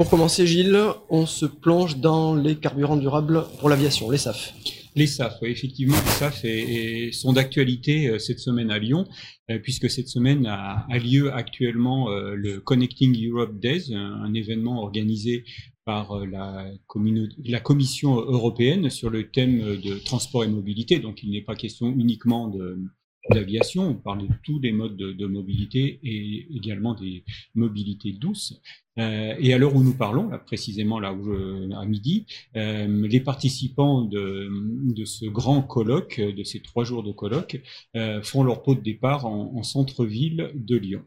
Pour 0.00 0.08
commencer, 0.08 0.46
Gilles, 0.46 0.80
on 1.10 1.26
se 1.26 1.44
plonge 1.44 1.98
dans 1.98 2.34
les 2.34 2.56
carburants 2.56 2.96
durables 2.96 3.44
pour 3.58 3.68
l'aviation, 3.68 4.10
les 4.10 4.16
SAF. 4.16 4.54
Les 4.96 5.06
SAF, 5.06 5.34
oui, 5.42 5.50
effectivement, 5.50 5.94
les 5.94 7.12
SAF 7.12 7.20
sont 7.20 7.34
d'actualité 7.34 8.08
euh, 8.08 8.18
cette 8.18 8.38
semaine 8.38 8.70
à 8.70 8.78
Lyon, 8.78 9.06
euh, 9.50 9.58
puisque 9.58 9.90
cette 9.90 10.08
semaine 10.08 10.46
a, 10.46 10.86
lieu 10.96 11.30
actuellement 11.34 12.08
euh, 12.08 12.34
le 12.34 12.60
Connecting 12.60 13.14
Europe 13.28 13.60
Days, 13.60 13.92
un, 13.94 14.32
événement 14.32 14.80
organisé 14.80 15.44
par 15.84 16.18
la, 16.24 16.72
la, 17.44 17.60
Commission 17.60 18.14
européenne 18.16 18.88
sur 18.88 19.10
le 19.10 19.30
thème 19.30 19.76
de 19.76 19.98
transport 19.98 20.44
et 20.44 20.48
mobilité. 20.48 20.98
Donc, 20.98 21.22
il 21.22 21.30
n'est 21.30 21.42
pas 21.42 21.56
question 21.56 21.90
uniquement 21.90 22.48
de, 22.48 22.78
d'aviation, 23.28 23.88
on 23.88 23.94
parle 23.94 24.26
de 24.26 24.34
tous 24.42 24.58
les 24.60 24.72
modes 24.72 24.96
de, 24.96 25.26
mobilité 25.26 26.00
et 26.02 26.46
également 26.54 26.94
des 26.94 27.24
mobilités 27.54 28.12
douces. 28.12 28.60
Euh, 28.98 29.34
et 29.38 29.52
à 29.54 29.58
l'heure 29.58 29.76
où 29.76 29.82
nous 29.82 29.94
parlons, 29.94 30.30
précisément 30.46 30.98
là 30.98 31.12
où 31.12 31.32
à 31.74 31.84
midi, 31.84 32.26
euh, 32.56 33.06
les 33.06 33.20
participants 33.20 34.02
de, 34.02 34.50
ce 35.04 35.26
grand 35.26 35.62
colloque, 35.62 36.20
de 36.20 36.42
ces 36.44 36.60
trois 36.60 36.84
jours 36.84 37.02
de 37.02 37.12
colloque, 37.12 37.60
euh, 37.96 38.22
font 38.22 38.42
leur 38.42 38.62
pot 38.62 38.74
de 38.74 38.80
départ 38.80 39.26
en, 39.26 39.54
en 39.54 39.62
centre-ville 39.62 40.50
de 40.54 40.76
Lyon. 40.76 41.02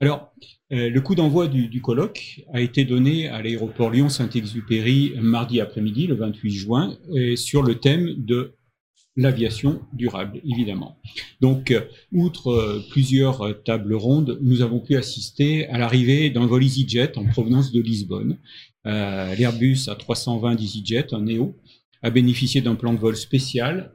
Alors, 0.00 0.32
le 0.70 0.98
coup 0.98 1.14
d'envoi 1.14 1.46
du, 1.46 1.68
du, 1.68 1.80
colloque 1.80 2.44
a 2.52 2.60
été 2.60 2.84
donné 2.84 3.28
à 3.28 3.40
l'aéroport 3.40 3.90
Lyon-Saint-Exupéry 3.90 5.14
mardi 5.20 5.60
après-midi, 5.60 6.08
le 6.08 6.16
28 6.16 6.50
juin, 6.50 6.98
sur 7.36 7.62
le 7.62 7.76
thème 7.76 8.12
de 8.18 8.54
l'aviation 9.16 9.80
durable, 9.92 10.40
évidemment. 10.44 10.98
Donc, 11.40 11.70
euh, 11.70 11.82
outre 12.12 12.48
euh, 12.48 12.84
plusieurs 12.90 13.42
euh, 13.42 13.52
tables 13.52 13.94
rondes, 13.94 14.38
nous 14.42 14.62
avons 14.62 14.80
pu 14.80 14.96
assister 14.96 15.66
à 15.68 15.78
l'arrivée 15.78 16.30
d'un 16.30 16.46
vol 16.46 16.64
EasyJet 16.64 17.16
en 17.16 17.24
provenance 17.24 17.72
de 17.72 17.80
Lisbonne. 17.80 18.38
L'Airbus 18.84 19.86
A320 19.86 20.56
d'EasyJet, 20.56 21.14
un 21.14 21.22
Neo, 21.22 21.56
a 22.02 22.10
bénéficié 22.10 22.60
d'un 22.60 22.74
plan 22.74 22.92
de 22.92 22.98
vol 22.98 23.16
spécial 23.16 23.90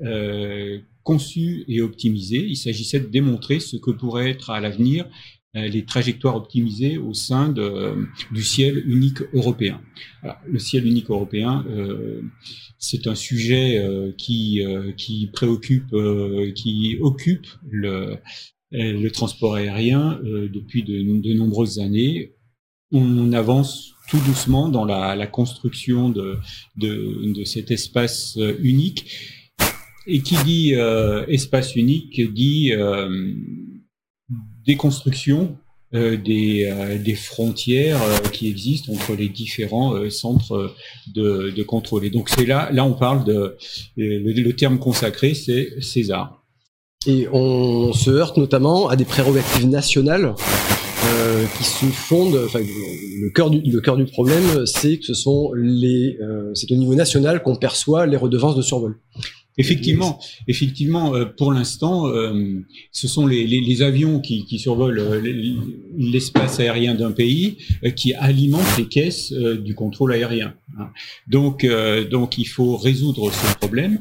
conçu 1.03 1.63
et 1.67 1.81
optimisé. 1.81 2.37
Il 2.37 2.55
s'agissait 2.55 2.99
de 2.99 3.05
démontrer 3.05 3.59
ce 3.59 3.77
que 3.77 3.91
pourrait 3.91 4.31
être 4.31 4.49
à 4.49 4.59
l'avenir 4.59 5.05
les 5.53 5.83
trajectoires 5.83 6.35
optimisées 6.35 6.97
au 6.97 7.13
sein 7.13 7.49
de, 7.49 8.07
du 8.31 8.43
ciel 8.43 8.83
unique 8.87 9.21
européen. 9.33 9.81
Alors, 10.21 10.37
le 10.45 10.59
ciel 10.59 10.85
unique 10.85 11.09
européen, 11.09 11.65
euh, 11.69 12.21
c'est 12.79 13.07
un 13.07 13.15
sujet 13.15 13.77
euh, 13.77 14.13
qui, 14.17 14.63
euh, 14.65 14.93
qui 14.93 15.27
préoccupe, 15.27 15.93
euh, 15.93 16.51
qui 16.53 16.97
occupe 17.01 17.47
le, 17.69 18.17
le 18.71 19.09
transport 19.09 19.55
aérien 19.55 20.19
depuis 20.23 20.83
de, 20.83 20.93
de, 21.21 21.33
nombreuses 21.33 21.79
années. 21.79 22.35
On 22.91 23.33
avance 23.33 23.95
tout 24.09 24.19
doucement 24.25 24.69
dans 24.69 24.85
la, 24.85 25.15
la 25.15 25.27
construction 25.27 26.09
de, 26.09 26.37
de, 26.77 27.33
de, 27.33 27.43
cet 27.43 27.71
espace 27.71 28.37
unique. 28.61 29.05
Et 30.07 30.21
qui 30.21 30.35
dit 30.43 30.73
espace 31.27 31.75
unique 31.75 32.21
dit 32.33 32.71
déconstruction 34.69 35.57
euh, 35.95 36.17
des, 36.17 36.69
euh, 36.71 36.99
des, 36.99 37.15
frontières 37.15 37.99
euh, 38.03 38.29
qui 38.31 38.47
existent 38.47 38.93
entre 38.93 39.15
les 39.15 39.27
différents 39.27 40.07
centres 40.11 40.75
de, 41.15 41.63
contrôle. 41.63 42.05
Et 42.05 42.11
donc 42.11 42.29
c'est 42.29 42.45
là, 42.45 42.69
là 42.71 42.85
on 42.85 42.93
parle 42.93 43.23
de 43.23 43.57
le, 43.97 44.51
terme 44.51 44.77
consacré, 44.77 45.33
c'est 45.33 45.81
César. 45.81 46.43
Et 47.07 47.27
on 47.31 47.91
se 47.93 48.11
heurte 48.11 48.37
notamment 48.37 48.89
à 48.89 48.95
des 48.95 49.05
prérogatives 49.05 49.67
nationales 49.67 50.35
qui 51.57 51.63
se 51.63 51.85
fondent. 51.85 52.39
Enfin, 52.45 52.59
le 52.59 53.29
cœur 53.31 53.49
du 53.49 53.59
le 53.61 53.81
cœur 53.81 53.97
du 53.97 54.05
problème, 54.05 54.67
c'est 54.67 54.99
que 54.99 55.05
ce 55.05 55.15
sont 55.15 55.51
les, 55.55 56.19
c'est 56.53 56.71
au 56.71 56.75
niveau 56.75 56.93
national 56.93 57.41
qu'on 57.41 57.55
perçoit 57.55 58.05
les 58.05 58.17
redevances 58.17 58.55
de 58.55 58.61
survol. 58.61 58.99
Effectivement, 59.59 60.21
effectivement, 60.47 61.13
euh, 61.13 61.25
pour 61.25 61.51
l'instant, 61.51 62.07
euh, 62.07 62.61
ce 62.93 63.09
sont 63.09 63.27
les, 63.27 63.45
les, 63.45 63.59
les 63.59 63.81
avions 63.81 64.21
qui, 64.21 64.45
qui 64.45 64.57
survolent 64.57 64.97
euh, 64.97 65.21
l'espace 65.97 66.61
aérien 66.61 66.95
d'un 66.95 67.11
pays 67.11 67.57
qui 67.97 68.13
alimentent 68.13 68.77
les 68.77 68.87
caisses 68.87 69.33
du 69.33 69.75
contrôle 69.75 70.13
aérien. 70.13 70.55
Hein. 70.79 70.91
Donc, 71.27 71.67
donc, 72.09 72.37
il 72.37 72.45
faut 72.47 72.77
résoudre 72.77 73.31
ce 73.31 73.57
problème. 73.57 73.99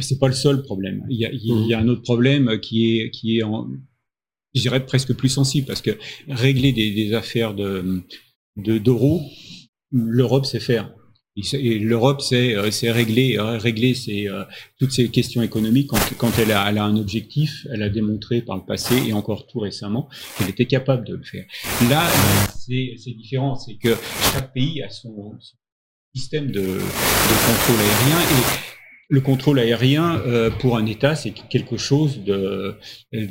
C'est 0.00 0.20
pas 0.20 0.28
le 0.28 0.34
seul 0.34 0.62
problème. 0.62 1.04
Il 1.10 1.18
y 1.18 1.26
a, 1.26 1.30
il 1.32 1.66
y 1.66 1.74
a 1.74 1.80
un 1.80 1.88
autre 1.88 2.02
problème 2.02 2.60
qui 2.60 2.98
est 2.98 3.10
qui 3.10 3.38
est 3.38 3.42
en, 3.42 3.66
je 4.54 4.60
dirais 4.60 4.86
presque 4.86 5.14
plus 5.14 5.28
sensible 5.28 5.66
parce 5.66 5.82
que 5.82 5.98
régler 6.28 6.72
des, 6.72 6.92
des 6.92 7.12
affaires 7.14 7.54
de 7.54 8.02
d'euros, 8.56 9.22
l'Europe 9.90 10.46
sait 10.46 10.60
faire. 10.60 10.94
L'Europe, 11.80 12.20
c'est 12.20 12.54
euh, 12.54 12.92
régler, 12.92 13.38
euh, 13.38 13.58
régler 13.58 13.94
euh, 14.08 14.44
toutes 14.78 14.92
ces 14.92 15.08
questions 15.08 15.42
économiques 15.42 15.88
quand, 15.88 15.98
quand 16.16 16.38
elle, 16.38 16.52
a, 16.52 16.68
elle, 16.68 16.78
a, 16.78 16.84
un 16.84 16.96
objectif. 16.96 17.66
Elle 17.72 17.82
a 17.82 17.88
démontré 17.88 18.42
par 18.42 18.56
le 18.56 18.62
passé 18.62 18.96
et 19.06 19.12
encore 19.12 19.46
tout 19.46 19.60
récemment 19.60 20.08
qu'elle 20.36 20.48
était 20.48 20.66
capable 20.66 21.06
de 21.06 21.14
le 21.14 21.22
faire. 21.22 21.44
Là, 21.88 22.06
c'est 22.58 23.12
différent, 23.12 23.54
c'est 23.54 23.76
que 23.76 23.94
chaque 24.32 24.52
pays 24.52 24.82
a 24.82 24.90
son, 24.90 25.34
système 26.14 26.50
de, 26.50 26.60
de, 26.60 26.78
contrôle 27.46 27.80
aérien 27.80 28.20
et 28.20 28.74
le 29.10 29.20
contrôle 29.20 29.58
aérien 29.58 30.22
pour 30.58 30.76
un 30.76 30.86
État, 30.86 31.14
c'est 31.14 31.30
quelque 31.30 31.76
chose 31.76 32.24
de, 32.24 32.74
de 33.12 33.28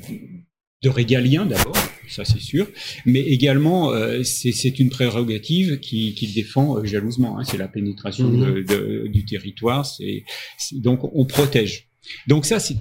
régalien 0.85 1.45
d'abord, 1.45 1.75
ça 2.07 2.23
c'est 2.23 2.39
sûr, 2.39 2.67
mais 3.05 3.21
également 3.21 3.91
euh, 3.91 4.23
c'est 4.23 4.79
une 4.79 4.89
prérogative 4.89 5.79
qui, 5.79 6.13
qui 6.13 6.27
défend 6.27 6.77
euh, 6.77 6.85
jalousement. 6.85 7.39
Hein, 7.39 7.43
c'est 7.43 7.57
la 7.57 7.67
pénétration 7.67 8.29
mhm. 8.29 8.63
de, 8.63 9.07
du 9.07 9.25
territoire, 9.25 9.85
c'est 9.85 10.23
donc 10.73 10.99
on 11.13 11.25
protège. 11.25 11.89
Donc 12.27 12.45
ça 12.45 12.59
c'est 12.59 12.77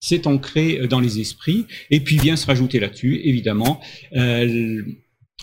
c'est 0.00 0.26
ancré 0.26 0.86
dans 0.86 1.00
les 1.00 1.18
esprits 1.20 1.66
et 1.90 2.00
puis 2.00 2.18
vient 2.18 2.36
se 2.36 2.46
rajouter 2.46 2.78
là-dessus 2.78 3.20
évidemment. 3.24 3.80
Euh, 4.14 4.82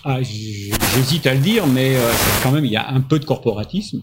ah, 0.04 0.20
J'hésite 0.24 1.28
à 1.28 1.36
le 1.36 1.42
dire, 1.42 1.68
mais 1.68 1.96
euh, 1.96 2.12
quand 2.42 2.52
même 2.52 2.66
il 2.66 2.72
y 2.72 2.76
a 2.76 2.90
un 2.90 3.02
peu 3.02 3.20
de 3.20 3.26
corporatisme. 3.26 4.02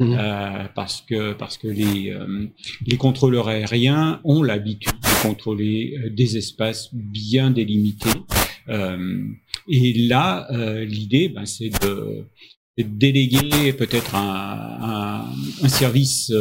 Mhm. 0.00 0.16
Euh, 0.18 0.64
parce 0.74 1.02
que 1.02 1.34
parce 1.34 1.58
que 1.58 1.68
les 1.68 2.10
euh, 2.10 2.46
les 2.86 2.96
contrôleurs 2.96 3.48
aériens 3.48 4.20
ont 4.24 4.42
l'habitude 4.42 4.94
de 4.94 5.22
contrôler 5.22 5.94
euh, 5.98 6.08
des 6.08 6.38
espaces 6.38 6.88
bien 6.94 7.50
délimités. 7.50 8.08
et 9.68 9.92
là, 10.08 10.46
l'idée, 10.84 11.28
ben, 11.28 11.44
c'est 11.44 11.70
de, 11.82 12.24
déléguer 12.78 13.72
peut-être 13.72 14.14
un, 14.14 14.78
un, 14.80 15.64
un, 15.64 15.68
service 15.68 16.32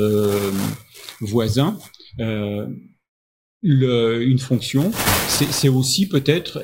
voisin 1.19 1.77
le, 3.61 4.23
une 4.23 4.37
fonction, 4.37 4.91
c'est 5.51 5.69
aussi 5.69 6.07
peut-être 6.07 6.61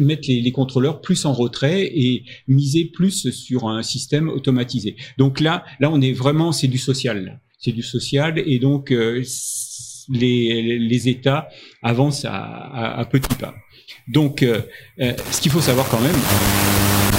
mettre 0.00 0.28
les, 0.28 0.52
contrôleurs 0.52 1.00
plus 1.00 1.24
en 1.24 1.32
retrait 1.32 1.82
et 1.82 2.24
miser 2.48 2.84
plus 2.86 3.30
sur 3.30 3.68
un 3.68 3.82
système 3.82 4.28
automatisé. 4.28 4.96
Donc 5.18 5.40
là, 5.40 5.64
là, 5.80 5.90
on 5.90 6.00
est 6.00 6.12
vraiment, 6.12 6.52
c'est 6.52 6.68
du 6.68 6.78
social, 6.78 7.40
c'est 7.58 7.72
du 7.72 7.82
social, 7.82 8.42
et 8.44 8.58
donc 8.58 8.90
euh, 8.90 9.22
les, 10.08 11.08
États 11.08 11.48
avancent 11.82 12.26
à, 12.28 13.06
petits 13.10 13.34
pas. 13.36 13.54
Donc, 14.08 14.42
euh, 14.42 14.62
euh, 15.00 15.12
ce 15.30 15.40
qu'il 15.40 15.52
faut 15.52 15.60
savoir 15.60 15.88
quand 15.88 16.00
même, 16.00 16.16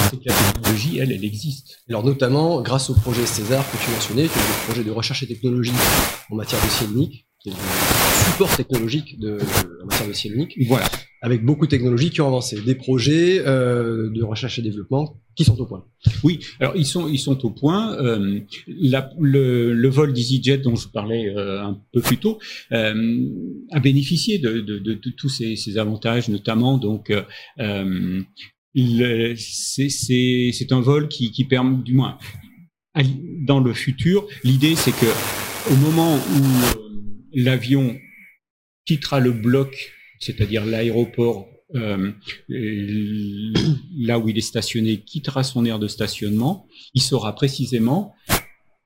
c'est 0.09 0.17
que 0.17 0.23
la 0.25 0.33
technologie, 0.33 0.97
elle, 0.99 1.11
elle 1.11 1.25
existe. 1.25 1.79
Alors 1.89 2.03
notamment 2.03 2.61
grâce 2.61 2.89
au 2.89 2.93
projet 2.93 3.25
César 3.25 3.63
que 3.71 3.77
tu 3.83 3.89
mentionnais, 3.91 4.27
qui 4.27 4.37
est 4.37 4.41
le 4.41 4.65
projet 4.65 4.83
de 4.83 4.91
recherche 4.91 5.23
et 5.23 5.27
technologie 5.27 5.71
en 6.29 6.35
matière 6.35 6.59
de 6.61 6.93
unique, 6.93 7.25
qui 7.43 7.49
est 7.49 7.53
support 8.31 8.55
technologique 8.55 9.19
de, 9.19 9.37
en 9.81 9.85
matière 9.85 10.07
de 10.07 10.13
ciel 10.13 10.33
unique. 10.33 10.57
Voilà. 10.67 10.89
Avec 11.21 11.43
beaucoup 11.43 11.65
de 11.65 11.71
technologies 11.71 12.09
qui 12.09 12.21
ont 12.21 12.27
avancé, 12.27 12.59
des 12.61 12.75
projets 12.75 13.41
euh, 13.45 14.09
de 14.09 14.23
recherche 14.23 14.59
et 14.59 14.61
développement 14.61 15.17
qui 15.35 15.43
sont 15.43 15.59
au 15.59 15.65
point. 15.65 15.85
Oui, 16.23 16.39
alors 16.59 16.75
ils 16.75 16.85
sont 16.85 17.07
ils 17.07 17.17
sont 17.17 17.45
au 17.45 17.49
point. 17.49 17.97
Euh, 17.97 18.39
la, 18.67 19.09
le, 19.19 19.73
le, 19.73 19.89
vol 19.89 20.13
d'EasyJet 20.13 20.59
dont 20.59 20.75
je 20.75 20.87
parlais 20.87 21.29
euh, 21.29 21.63
un 21.63 21.81
peu 21.91 22.01
plus 22.01 22.17
tôt 22.17 22.39
euh, 22.71 23.25
a 23.71 23.79
bénéficié 23.79 24.37
de, 24.37 24.59
de, 24.59 24.79
de, 24.79 24.93
de 24.93 25.09
tous 25.09 25.29
ces, 25.29 25.55
ces, 25.55 25.77
avantages, 25.77 26.29
notamment 26.29 26.77
donc 26.77 27.09
euh, 27.09 28.21
c'est 29.35 30.71
un 30.71 30.81
vol 30.81 31.07
qui, 31.07 31.31
qui 31.31 31.45
permet 31.45 31.83
du 31.83 31.93
moins 31.93 32.17
dans 33.41 33.59
le 33.59 33.73
futur. 33.73 34.27
L'idée 34.43 34.75
c'est 34.75 34.91
que 34.91 35.71
au 35.71 35.75
moment 35.77 36.15
où 36.15 36.92
l'avion 37.33 37.97
quittera 38.85 39.19
le 39.19 39.31
bloc, 39.31 39.91
c'est-à-dire 40.19 40.65
l'aéroport, 40.65 41.47
euh, 41.75 42.11
là 42.49 44.19
où 44.19 44.29
il 44.29 44.37
est 44.37 44.41
stationné, 44.41 45.03
quittera 45.03 45.43
son 45.43 45.65
aire 45.65 45.79
de 45.79 45.87
stationnement, 45.87 46.67
il 46.93 47.01
saura 47.01 47.33
précisément 47.33 48.13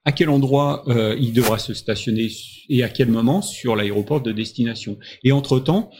à 0.05 0.13
quel 0.13 0.29
endroit 0.29 0.83
euh, 0.87 1.17
il 1.19 1.33
devra 1.33 1.59
se 1.59 1.73
stationner 1.73 2.29
et 2.69 2.83
à 2.83 2.89
quel 2.89 3.09
moment 3.09 3.41
sur 3.41 3.75
l'aéroport 3.75 4.21
de 4.21 4.31
destination. 4.31 4.97
Et 5.23 5.33
entre-temps, 5.33 5.91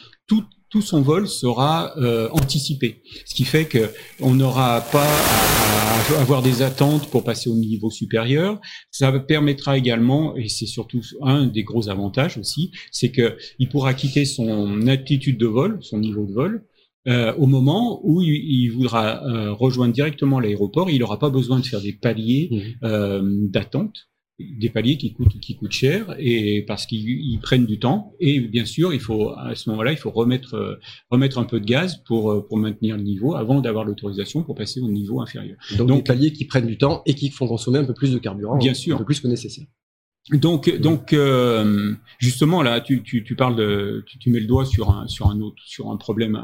tout 0.69 0.81
son 0.81 1.01
vol 1.01 1.27
sera 1.27 1.93
euh, 1.97 2.29
anticipé, 2.31 3.01
ce 3.25 3.35
qui 3.35 3.45
fait 3.45 3.65
que 3.65 3.89
on 4.19 4.33
n'aura 4.33 4.81
pas 4.81 5.07
à, 5.07 6.21
avoir 6.21 6.41
des 6.41 6.61
attentes 6.61 7.09
pour 7.09 7.23
passer 7.23 7.49
au 7.49 7.55
niveau 7.55 7.89
supérieur. 7.89 8.59
Ça 8.91 9.11
permettra 9.19 9.77
également, 9.77 10.35
et 10.35 10.49
c'est 10.49 10.65
surtout 10.65 11.01
un 11.21 11.47
des 11.47 11.63
gros 11.63 11.89
avantages 11.89 12.37
aussi, 12.37 12.71
c'est 12.91 13.11
que 13.11 13.37
il 13.59 13.69
pourra 13.69 13.93
quitter 13.93 14.25
son 14.25 14.87
attitude 14.87 15.37
de 15.37 15.47
vol, 15.47 15.79
son 15.81 15.99
niveau 15.99 16.25
de 16.25 16.33
vol, 16.33 16.65
euh, 17.07 17.33
au 17.35 17.45
moment 17.45 18.01
où 18.03 18.21
il, 18.21 18.69
voudra 18.69 19.23
euh, 19.25 19.53
rejoindre 19.53 19.93
directement 19.93 20.39
l'aéroport, 20.41 20.89
il 20.89 20.99
n'aura 20.99 21.19
pas 21.19 21.29
besoin 21.29 21.59
de 21.59 21.65
faire 21.65 21.81
des 21.81 21.93
paliers 21.93 22.49
mmh. 22.51 22.85
euh, 22.85 23.21
d'attente 23.47 24.09
des 24.39 24.69
paliers 24.69 24.97
qui 24.97 25.13
coûtent 25.13 25.39
qui 25.39 25.55
coûtent 25.55 25.71
cher 25.71 26.15
et 26.19 26.63
parce 26.67 26.85
qu'ils 26.85 27.39
prennent 27.41 27.65
du 27.65 27.79
temps 27.79 28.13
et 28.19 28.39
bien 28.39 28.65
sûr 28.65 28.93
il 28.93 28.99
faut 28.99 29.31
à 29.31 29.55
ce 29.55 29.69
moment-là 29.71 29.91
il 29.91 29.97
faut 29.97 30.11
remettre 30.11 30.53
euh, 30.53 30.75
remettre 31.09 31.39
un 31.39 31.43
peu 31.43 31.59
de 31.59 31.65
gaz 31.65 32.03
pour 32.05 32.31
euh, 32.31 32.45
pour 32.47 32.57
maintenir 32.57 32.97
le 32.97 33.03
niveau 33.03 33.35
avant 33.35 33.61
d'avoir 33.61 33.83
l'autorisation 33.83 34.43
pour 34.43 34.53
passer 34.53 34.79
au 34.79 34.89
niveau 34.89 35.21
inférieur. 35.21 35.57
Donc, 35.77 35.89
des 35.89 36.03
paliers 36.03 36.33
qui 36.33 36.45
prennent 36.45 36.67
du 36.67 36.77
temps 36.77 37.01
et 37.07 37.15
qui 37.15 37.29
font 37.31 37.47
consommer 37.47 37.79
un 37.79 37.85
peu 37.85 37.95
plus 37.95 38.13
de 38.13 38.19
carburant, 38.19 38.57
bien 38.57 38.75
sûr, 38.75 38.95
un 38.95 38.99
peu 38.99 39.05
plus 39.05 39.21
que 39.21 39.27
nécessaire. 39.27 39.65
Donc, 40.31 40.69
donc 40.77 41.13
euh, 41.13 41.93
justement 42.19 42.61
là, 42.61 42.81
tu, 42.81 43.01
tu, 43.01 43.23
tu 43.23 43.35
parles 43.35 43.55
de, 43.55 44.03
tu, 44.05 44.19
tu, 44.19 44.29
mets 44.29 44.41
le 44.41 44.45
doigt 44.45 44.65
sur 44.65 44.91
un 44.91 45.07
sur 45.07 45.29
un 45.29 45.39
autre 45.39 45.63
sur 45.65 45.89
un 45.89 45.97
problème 45.97 46.35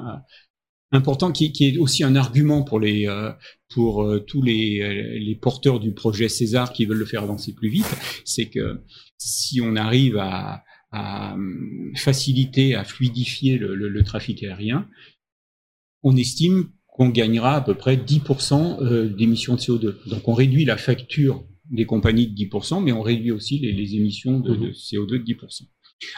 important 0.94 1.32
qui, 1.32 1.52
qui, 1.52 1.66
est 1.66 1.78
aussi 1.78 2.04
un 2.04 2.16
argument 2.16 2.64
pour 2.64 2.80
les 2.80 3.08
euh, 3.08 3.32
pour 3.70 4.04
euh, 4.04 4.20
tous 4.20 4.42
les, 4.42 4.82
euh, 4.82 5.20
les, 5.20 5.36
porteurs 5.36 5.80
du 5.80 5.94
projet 5.94 6.30
César 6.30 6.72
qui 6.72 6.86
veulent 6.86 7.00
le 7.00 7.06
faire 7.06 7.24
avancer 7.24 7.54
plus 7.54 7.70
vite, 7.70 7.92
c'est 8.24 8.50
que 8.50 8.82
si 9.18 9.60
on 9.62 9.76
arrive 9.76 10.18
à, 10.18 10.64
à 10.92 11.36
faciliter, 11.96 12.76
à 12.76 12.84
fluidifier 12.84 13.58
le, 13.58 13.76
le, 13.76 13.90
le, 13.90 14.04
trafic 14.04 14.44
aérien, 14.44 14.88
on 16.04 16.16
estime 16.16 16.70
qu'on 16.86 17.10
gagnera 17.10 17.56
à 17.56 17.62
peu 17.62 17.74
près 17.74 17.96
10% 17.98 19.16
d'émissions 19.16 19.56
de 19.56 19.60
CO2. 19.60 20.10
Donc 20.10 20.28
on 20.28 20.34
réduit 20.34 20.66
la 20.66 20.78
facture 20.78 21.44
des 21.72 21.86
compagnies 21.86 22.28
de 22.28 22.36
10%, 22.36 22.84
mais 22.84 22.92
on 22.92 23.02
réduit 23.02 23.32
aussi 23.32 23.58
les, 23.58 23.72
les 23.72 23.96
émissions 23.96 24.40
de, 24.40 24.56
de, 24.56 24.72
CO2 24.72 25.14
de 25.14 25.24
10%. 25.24 25.64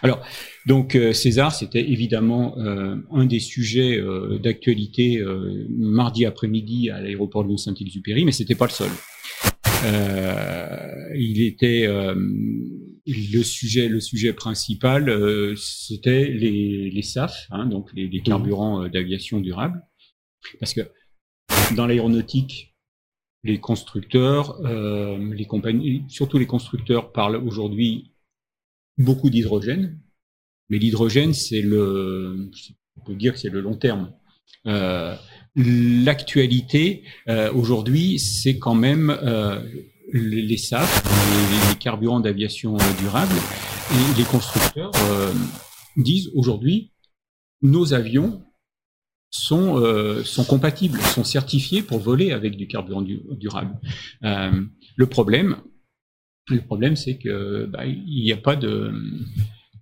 Alors, 0.01 0.21
donc 0.65 0.95
euh, 0.95 1.13
César, 1.13 1.53
c'était 1.53 1.81
évidemment 1.81 2.57
euh, 2.57 2.95
un 3.11 3.25
des 3.25 3.39
sujets 3.39 3.97
euh, 3.97 4.39
d'actualité 4.39 5.23
mardi 5.69 6.25
après-midi 6.25 6.89
à 6.89 7.01
l'aéroport 7.01 7.43
de 7.43 7.49
Lyon-Saint-Exupéry, 7.49 8.25
mais 8.25 8.31
c'était 8.31 8.55
pas 8.55 8.65
le 8.65 8.71
seul. 8.71 8.91
il 11.15 11.41
était 11.41 11.87
le 11.87 13.43
sujet, 13.43 13.87
le 13.87 13.99
sujet 13.99 14.33
principal, 14.33 15.55
c'était 15.57 16.25
les, 16.25 16.89
les, 16.89 17.01
SAF, 17.01 17.47
hein, 17.51 17.67
donc 17.67 17.91
les, 17.93 18.07
les 18.07 18.21
carburants 18.21 18.87
d'aviation 18.87 19.39
durable, 19.39 19.81
parce 20.59 20.73
que 20.73 20.81
dans 21.75 21.85
l'aéronautique, 21.85 22.75
les 23.43 23.59
constructeurs, 23.59 24.59
les 24.63 25.45
compagnies, 25.45 26.03
surtout 26.07 26.39
les 26.39 26.47
constructeurs 26.47 27.11
parlent 27.11 27.35
aujourd'hui 27.35 28.14
beaucoup 28.97 29.29
d'hydrogène, 29.29 29.99
mais 30.69 30.77
l'hydrogène, 30.79 31.33
c'est 31.33 31.61
le, 31.61 32.49
on 32.97 33.01
peut 33.05 33.15
dire 33.15 33.33
que 33.33 33.39
c'est 33.39 33.49
le 33.49 33.61
long 33.61 33.75
terme. 33.75 34.11
Euh, 34.67 35.15
L'actualité 35.57 37.03
euh, 37.29 37.49
aujourd'hui, 37.53 38.19
c'est 38.19 38.59
quand 38.59 38.75
même 38.75 39.09
euh, 39.09 39.63
les 40.11 40.57
SAF, 40.57 41.01
les, 41.69 41.75
carburants 41.77 42.19
d'aviation 42.19 42.75
durable, 42.99 43.35
et 43.91 44.17
les 44.17 44.25
constructeurs 44.25 44.91
disent 45.95 46.29
aujourd'hui, 46.35 46.91
nos 47.61 47.93
avions 47.93 48.43
sont 49.29 49.81
compatibles, 50.49 50.99
sont 50.99 51.23
certifiés 51.23 51.83
pour 51.83 51.99
voler 51.99 52.33
avec 52.33 52.57
du 52.57 52.67
carburant 52.67 53.03
durable. 53.03 53.79
le 54.21 55.05
problème, 55.05 55.57
le 56.49 56.61
problème, 56.61 56.95
c'est 56.95 57.17
que 57.17 57.65
bah, 57.65 57.85
il 57.85 58.23
n'y 58.23 58.31
a 58.31 58.37
pas 58.37 58.55
de 58.55 58.91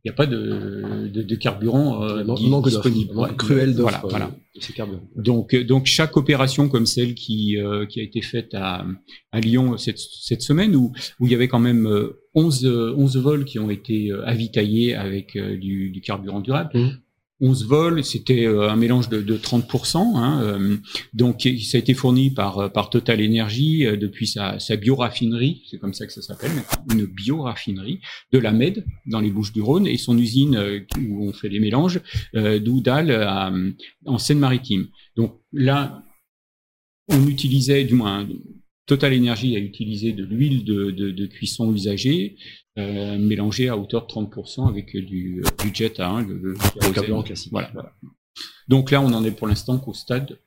il 0.05 0.09
n'y 0.09 0.13
a 0.13 0.15
pas 0.15 0.25
de, 0.25 1.07
de, 1.07 1.21
de 1.21 1.35
carburant 1.35 2.03
euh, 2.03 2.61
disponible. 2.61 3.15
Ouais, 3.15 3.29
cruel 3.37 3.73
voilà, 3.73 4.01
voilà. 4.03 4.31
Euh, 4.79 4.85
donc, 5.15 5.53
euh, 5.53 5.63
donc 5.63 5.85
chaque 5.85 6.17
opération 6.17 6.67
comme 6.67 6.85
celle 6.85 7.15
qui, 7.15 7.57
euh, 7.57 7.85
qui 7.85 8.01
a 8.01 8.03
été 8.03 8.21
faite 8.21 8.53
à, 8.53 8.85
à 9.31 9.39
Lyon 9.39 9.77
cette, 9.77 9.99
cette 9.99 10.41
semaine, 10.41 10.75
où, 10.75 10.91
où 11.21 11.25
il 11.25 11.31
y 11.31 11.35
avait 11.35 11.47
quand 11.47 11.59
même 11.59 11.87
11, 12.35 12.65
11 12.97 13.17
vols 13.17 13.45
qui 13.45 13.59
ont 13.59 13.69
été 13.69 14.11
avitaillés 14.25 14.93
avec 14.93 15.37
du, 15.37 15.89
du 15.89 16.01
carburant 16.01 16.41
durable, 16.41 16.71
mmh. 16.73 16.89
11 17.43 17.65
vols, 17.65 18.03
c'était 18.05 18.45
euh, 18.45 18.69
un 18.69 18.77
mélange 18.77 19.09
de, 19.09 19.21
de 19.21 19.37
30%. 19.37 20.15
Hein, 20.15 20.41
euh, 20.43 20.77
donc 21.13 21.41
ça 21.41 21.77
a 21.77 21.79
été 21.79 21.93
fourni 21.93 22.31
par, 22.31 22.59
euh, 22.59 22.69
Total 22.89 23.21
Energy 23.21 23.85
depuis 23.97 24.27
sa, 24.27 24.59
sa 24.59 24.75
bioraffinerie, 24.75 25.63
c'est 25.69 25.77
comme 25.77 25.93
ça 25.93 26.05
que 26.05 26.13
ça 26.13 26.21
s'appelle, 26.21 26.51
une 26.91 27.05
bioraffinerie 27.05 27.99
de 28.31 28.39
la 28.39 28.51
Med 28.51 28.85
dans 29.05 29.19
les 29.19 29.31
Bouches-du-Rhône 29.31 29.87
et 29.87 29.97
son 29.97 30.17
usine 30.17 30.85
où 30.99 31.27
on 31.27 31.33
fait 31.33 31.49
les 31.49 31.59
mélanges 31.59 32.01
d'Oudal 32.33 33.73
en 34.05 34.17
Seine-Maritime. 34.17 34.87
Donc 35.15 35.39
là, 35.53 36.03
on 37.07 37.25
utilisait, 37.27 37.83
du 37.83 37.95
moins 37.95 38.27
Total 38.85 39.13
Energy 39.13 39.55
a 39.55 39.59
utilisé 39.59 40.11
de 40.13 40.23
l'huile 40.25 40.63
de, 40.65 40.91
de, 40.91 41.11
de, 41.11 41.25
cuisson 41.25 41.73
usagée, 41.73 42.35
euh, 42.77 43.17
mélangée 43.17 43.69
à 43.69 43.77
hauteur 43.77 44.07
de 44.07 44.11
30% 44.11 44.67
avec 44.67 44.95
du, 44.95 45.41
du 45.63 45.71
jet 45.73 45.99
à 45.99 46.09
1, 46.09 46.27
le, 46.27 46.53
carburant 46.93 47.23
classique. 47.23 47.51
Voilà, 47.51 47.69
voilà. 47.73 47.93
Donc 48.67 48.91
là, 48.91 49.01
on 49.01 49.13
en 49.13 49.23
est 49.23 49.31
pour 49.31 49.47
l'instant 49.47 49.77
qu'au 49.77 49.93
stade 49.93 50.37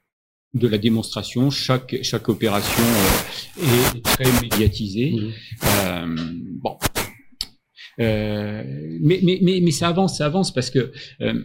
de 0.55 0.69
la 0.69 0.79
démonstration. 0.79 1.51
Chaque, 1.51 1.97
chaque 2.03 2.29
opération 2.29 2.83
euh, 2.83 3.97
est 3.97 4.03
très 4.03 4.41
médiatisée. 4.43 5.13
Mmh. 5.13 5.33
Euh, 5.65 6.17
bon. 6.63 6.79
Euh, 8.01 8.63
mais, 9.01 9.21
mais, 9.23 9.39
mais, 9.43 9.61
mais 9.63 9.71
ça 9.71 9.89
avance, 9.89 10.19
ça 10.19 10.27
avance 10.27 10.53
parce 10.53 10.71
que 10.71 10.93
euh, 11.21 11.45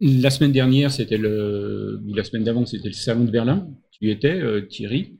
la 0.00 0.30
semaine 0.30 0.52
dernière, 0.52 0.90
c'était 0.90 1.18
le, 1.18 2.00
la 2.06 2.24
semaine 2.24 2.44
d'avant, 2.44 2.66
c'était 2.66 2.88
le 2.88 2.94
salon 2.94 3.24
de 3.24 3.30
Berlin. 3.30 3.68
Tu 3.92 4.06
y 4.06 4.10
étais, 4.10 4.40
euh, 4.40 4.62
Thierry? 4.62 5.19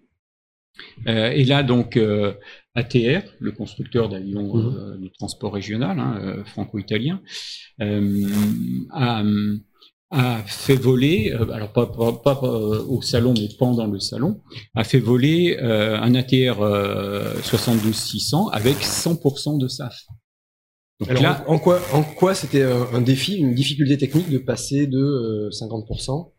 Euh, 1.06 1.31
et 1.31 1.44
là, 1.44 1.62
donc, 1.62 1.97
euh, 1.97 2.35
ATR, 2.75 3.23
le 3.38 3.53
constructeur 3.53 4.09
d'avions 4.09 4.55
mmh. 4.55 4.77
euh, 4.77 4.97
de 4.99 5.09
transport 5.09 5.53
régional, 5.53 5.99
hein, 5.99 6.43
franco-italien, 6.47 7.21
a, 7.81 9.23
a, 10.11 10.43
fait 10.44 10.77
voler, 10.77 11.32
alors 11.53 11.73
pas, 11.73 11.87
pas, 11.87 12.12
pas, 12.12 12.43
au 12.43 13.00
salon, 13.03 13.35
mais 13.37 13.49
pendant 13.59 13.87
le 13.87 14.00
salon, 14.00 14.40
a 14.75 14.85
fait 14.85 15.00
voler 15.00 15.57
un 15.59 16.14
ATR 16.14 16.62
72600 17.43 18.49
avec 18.49 18.76
100% 18.76 19.59
de 19.59 19.69
SAF. 19.69 20.07
Donc 21.00 21.11
alors, 21.11 21.23
là, 21.23 21.45
en 21.49 21.59
quoi, 21.59 21.81
en 21.95 22.02
quoi 22.02 22.35
c'était 22.35 22.62
un, 22.62 23.00
défi, 23.00 23.37
une 23.37 23.54
difficulté 23.54 23.97
technique 23.97 24.28
de 24.28 24.37
passer 24.37 24.87
de 24.87 25.49
50%, 25.50 26.33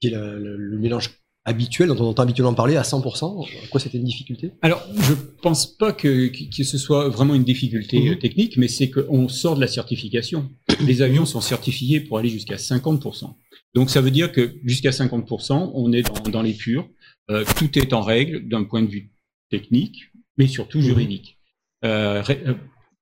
qui 0.00 0.08
est 0.08 0.10
la, 0.10 0.20
le 0.20 0.78
mélange 0.78 1.23
habituel, 1.44 1.88
dont 1.88 1.96
on 1.98 2.08
entend 2.08 2.22
habituellement 2.22 2.54
parler, 2.54 2.76
à 2.76 2.82
100% 2.82 3.68
Quoi 3.70 3.80
c'était 3.80 3.98
une 3.98 4.04
difficulté? 4.04 4.52
Alors, 4.62 4.82
je 4.94 5.14
pense 5.42 5.66
pas 5.66 5.92
que, 5.92 6.28
que 6.28 6.64
ce 6.64 6.78
soit 6.78 7.08
vraiment 7.08 7.34
une 7.34 7.44
difficulté 7.44 8.10
mmh. 8.10 8.18
technique, 8.18 8.56
mais 8.56 8.68
c'est 8.68 8.90
qu'on 8.90 9.28
sort 9.28 9.56
de 9.56 9.60
la 9.60 9.66
certification. 9.66 10.50
Les 10.80 11.02
avions 11.02 11.26
sont 11.26 11.40
certifiés 11.40 12.00
pour 12.00 12.18
aller 12.18 12.30
jusqu'à 12.30 12.56
50%. 12.56 13.34
Donc, 13.74 13.90
ça 13.90 14.00
veut 14.00 14.10
dire 14.10 14.32
que 14.32 14.54
jusqu'à 14.64 14.90
50%, 14.90 15.72
on 15.74 15.92
est 15.92 16.02
dans, 16.02 16.30
dans 16.30 16.42
les 16.42 16.54
purs. 16.54 16.88
Euh, 17.30 17.44
tout 17.56 17.78
est 17.78 17.92
en 17.92 18.02
règle 18.02 18.48
d'un 18.48 18.64
point 18.64 18.82
de 18.82 18.88
vue 18.88 19.12
technique, 19.50 20.10
mais 20.36 20.46
surtout 20.46 20.78
mmh. 20.78 20.82
juridique. 20.82 21.38
Euh, 21.84 22.22
ré, 22.22 22.42
euh, 22.46 22.54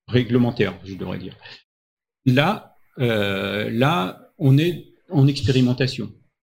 réglementaire, 0.08 0.74
je 0.84 0.94
devrais 0.94 1.18
dire. 1.18 1.36
Là, 2.26 2.76
euh, 2.98 3.70
là, 3.70 4.32
on 4.38 4.58
est 4.58 4.86
en 5.10 5.26
expérimentation. 5.26 6.12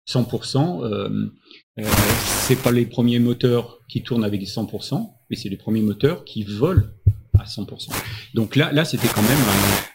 100%. 0.08 0.84
Euh, 0.84 1.26
euh, 1.78 1.84
c'est 2.46 2.62
pas 2.62 2.70
les 2.70 2.86
premiers 2.86 3.18
moteurs 3.18 3.80
qui 3.88 4.02
tournent 4.02 4.24
avec 4.24 4.42
100%, 4.42 5.10
mais 5.30 5.36
c'est 5.36 5.48
les 5.48 5.56
premiers 5.56 5.82
moteurs 5.82 6.24
qui 6.24 6.42
volent 6.42 6.84
à 7.38 7.44
100%. 7.44 7.88
Donc 8.34 8.56
là, 8.56 8.72
là, 8.72 8.84
c'était 8.84 9.08
quand 9.08 9.22
même 9.22 9.38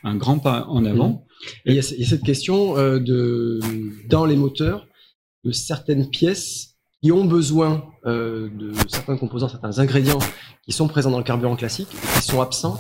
un, 0.04 0.12
un, 0.12 0.16
grand 0.16 0.40
pas 0.40 0.66
en 0.68 0.86
avant. 0.86 1.10
Mmh. 1.10 1.22
Et 1.66 1.72
il 1.72 1.76
y, 1.76 1.80
a, 1.80 1.98
y 1.98 2.04
a 2.04 2.08
cette 2.08 2.24
question 2.24 2.78
euh, 2.78 3.00
de 3.00 3.60
dans 4.08 4.26
les 4.26 4.36
moteurs 4.36 4.86
de 5.44 5.52
certaines 5.52 6.10
pièces 6.10 6.76
qui 7.02 7.12
ont 7.12 7.26
besoin 7.26 7.84
euh, 8.06 8.50
de 8.56 8.74
certains 8.88 9.18
composants, 9.18 9.50
certains 9.50 9.80
ingrédients 9.80 10.20
qui 10.64 10.72
sont 10.72 10.88
présents 10.88 11.10
dans 11.10 11.18
le 11.18 11.24
carburant 11.24 11.56
classique 11.56 11.88
et 11.92 12.20
qui 12.20 12.28
sont 12.28 12.42
absents 12.42 12.80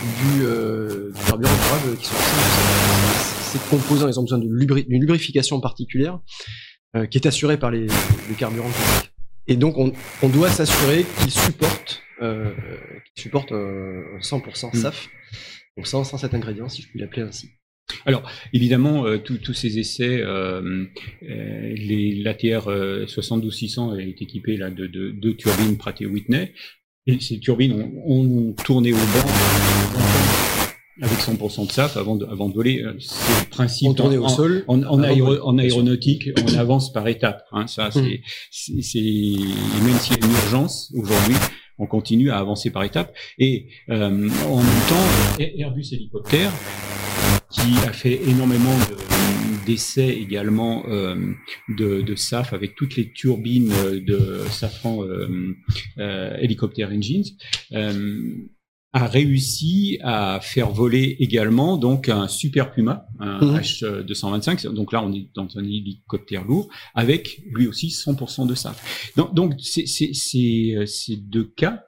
du, 0.00 0.44
euh, 0.44 1.12
du 1.12 1.24
carburant 1.26 1.52
durable, 1.52 1.96
qui 1.98 2.06
sont 2.06 2.14
absents 2.14 3.19
ces 3.50 3.58
composants, 3.70 4.08
ils 4.08 4.18
ont 4.18 4.22
besoin 4.22 4.38
d'une 4.38 4.52
lubri 4.54 4.86
lubrification 4.88 5.60
particulière 5.60 6.20
euh, 6.96 7.06
qui 7.06 7.18
est 7.18 7.26
assurée 7.26 7.58
par 7.58 7.70
les, 7.70 7.86
les 8.28 8.34
carburants 8.36 8.70
classiques. 8.70 9.12
Et 9.46 9.56
donc, 9.56 9.78
on, 9.78 9.92
on 10.22 10.28
doit 10.28 10.50
s'assurer 10.50 11.04
qu'ils 11.20 11.30
supportent, 11.30 12.02
euh, 12.22 12.52
qu'ils 13.14 13.22
supportent 13.22 13.52
euh, 13.52 14.02
100% 14.20 14.76
SAF, 14.76 15.08
donc 15.76 15.86
sans, 15.86 16.04
sans 16.04 16.18
cet 16.18 16.34
ingrédient, 16.34 16.68
si 16.68 16.82
je 16.82 16.88
puis 16.88 17.00
l'appeler 17.00 17.22
ainsi. 17.22 17.48
alors, 18.06 18.30
évidemment, 18.52 19.06
euh, 19.06 19.18
tous 19.18 19.52
ces 19.52 19.78
essais, 19.78 20.20
euh, 20.20 20.84
euh, 21.28 21.74
l'ATR 22.22 23.08
72600 23.08 23.96
est 23.96 24.22
équipé 24.22 24.56
là, 24.56 24.70
de 24.70 24.86
deux 24.86 25.34
turbines 25.34 25.76
Pratt 25.76 25.98
Whitney. 26.00 26.52
Et 27.06 27.18
ces 27.18 27.40
turbines 27.40 27.72
ont, 28.04 28.52
tourné 28.64 28.92
au 28.92 28.96
banc 28.96 30.29
avec 31.00 31.18
100% 31.18 31.66
de 31.66 31.72
SAF 31.72 31.96
avant 31.96 32.16
de, 32.16 32.26
avant 32.26 32.48
de 32.48 32.54
voler. 32.54 32.84
C'est 32.98 33.44
le 33.44 33.50
principe. 33.50 33.88
On 33.88 33.94
tournait 33.94 34.16
au 34.16 34.28
sol. 34.28 34.64
En, 34.68 34.82
en, 34.82 35.58
aéronautique, 35.58 36.28
on 36.44 36.54
avance 36.58 36.92
par 36.92 37.06
étapes. 37.08 37.44
Hein, 37.52 37.66
ça, 37.66 37.88
mmh. 37.88 37.92
c'est, 38.50 38.98
même 38.98 39.98
s'il 39.98 40.18
y 40.18 40.22
a 40.22 40.26
une 40.26 40.32
urgence 40.32 40.92
aujourd'hui, 40.96 41.36
on 41.78 41.86
continue 41.86 42.30
à 42.30 42.38
avancer 42.38 42.70
par 42.70 42.84
étapes. 42.84 43.14
Et 43.38 43.68
en 43.88 44.10
même 44.10 44.30
temps, 44.30 45.38
Airbus 45.38 45.86
hélicoptère 45.92 46.52
qui 47.50 47.76
a 47.86 47.92
fait 47.92 48.20
énormément 48.28 48.76
d'essais 49.66 50.08
également 50.08 50.84
euh, 50.88 51.34
de, 51.68 52.00
de, 52.00 52.14
SAF 52.14 52.52
avec 52.52 52.74
toutes 52.74 52.96
les 52.96 53.12
turbines 53.12 53.72
de 53.92 54.42
Safran 54.50 55.04
euh, 55.04 55.54
euh, 55.98 56.36
Helicopter 56.38 56.86
Engines. 56.86 57.24
A 58.92 59.06
réussi 59.06 59.98
à 60.02 60.40
faire 60.42 60.70
voler 60.70 61.16
également 61.20 61.76
donc 61.76 62.08
un 62.08 62.26
Super 62.26 62.72
Puma, 62.72 63.06
un 63.20 63.38
H225. 63.38 64.66
Donc 64.74 64.92
là, 64.92 65.02
on 65.04 65.12
est 65.12 65.28
dans 65.34 65.46
un 65.56 65.62
hélicoptère 65.62 66.44
lourd 66.44 66.68
avec 66.94 67.40
lui 67.52 67.68
aussi 67.68 67.88
100% 67.88 68.48
de 68.48 68.54
SAF. 68.54 69.12
Donc, 69.16 69.32
donc 69.32 69.54
c'est 69.60 69.86
ces 69.86 71.16
deux 71.16 71.44
cas 71.44 71.84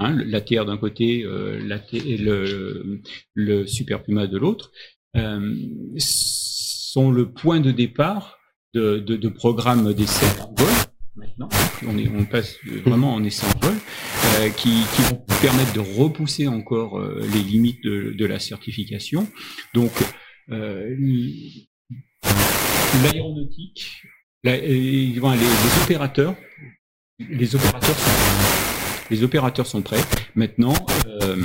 Hein, 0.00 0.16
l'ATR 0.24 0.64
d'un 0.64 0.76
côté, 0.76 1.24
euh, 1.24 1.58
le, 1.60 3.00
le 3.34 3.66
Super 3.66 4.04
Puma 4.04 4.28
de 4.28 4.38
l'autre, 4.38 4.70
euh, 5.16 5.56
sont 5.96 7.10
le 7.10 7.32
point 7.32 7.58
de 7.58 7.72
départ 7.72 8.38
de, 8.74 8.98
de, 8.98 9.16
de 9.16 9.28
programmes 9.28 9.92
d'essai 9.92 10.26
en 10.40 10.54
vol. 10.56 10.72
Maintenant, 11.16 11.48
on, 11.88 11.98
est, 11.98 12.08
on 12.08 12.24
passe 12.26 12.58
vraiment 12.84 13.12
en 13.12 13.24
essai 13.24 13.44
en 13.46 13.58
vol, 13.66 13.74
euh, 14.36 14.48
qui, 14.50 14.82
qui, 14.94 15.02
vont 15.02 15.24
permettre 15.40 15.72
de 15.72 15.80
repousser 15.80 16.46
encore 16.48 16.98
euh, 16.98 17.20
les 17.32 17.40
limites 17.40 17.82
de, 17.82 18.14
de, 18.16 18.26
la 18.26 18.38
certification. 18.38 19.26
Donc, 19.74 19.92
euh, 20.50 20.96
l'aéronautique, 23.02 24.02
la, 24.44 24.56
les, 24.56 25.12
les, 25.12 25.82
opérateurs, 25.82 26.34
les 27.18 27.54
opérateurs 27.54 27.96
sont 27.96 28.10
les 29.10 29.22
opérateurs 29.22 29.66
sont 29.66 29.80
prêts. 29.80 30.02
Maintenant, 30.34 30.74
euh, 31.22 31.36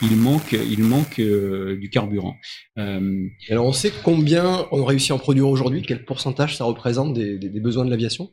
il 0.00 0.16
manque, 0.16 0.52
il 0.52 0.82
manque 0.82 1.20
du 1.20 1.90
carburant. 1.90 2.36
Alors, 2.76 3.66
on 3.66 3.72
sait 3.72 3.92
combien 4.02 4.66
on 4.72 4.84
réussit 4.84 5.10
à 5.10 5.16
en 5.16 5.18
produire 5.18 5.46
aujourd'hui 5.48 5.82
Quel 5.82 6.06
pourcentage 6.06 6.56
ça 6.56 6.64
représente 6.64 7.12
des, 7.12 7.38
des, 7.38 7.60
besoins 7.60 7.84
de 7.84 7.90
l'aviation? 7.90 8.30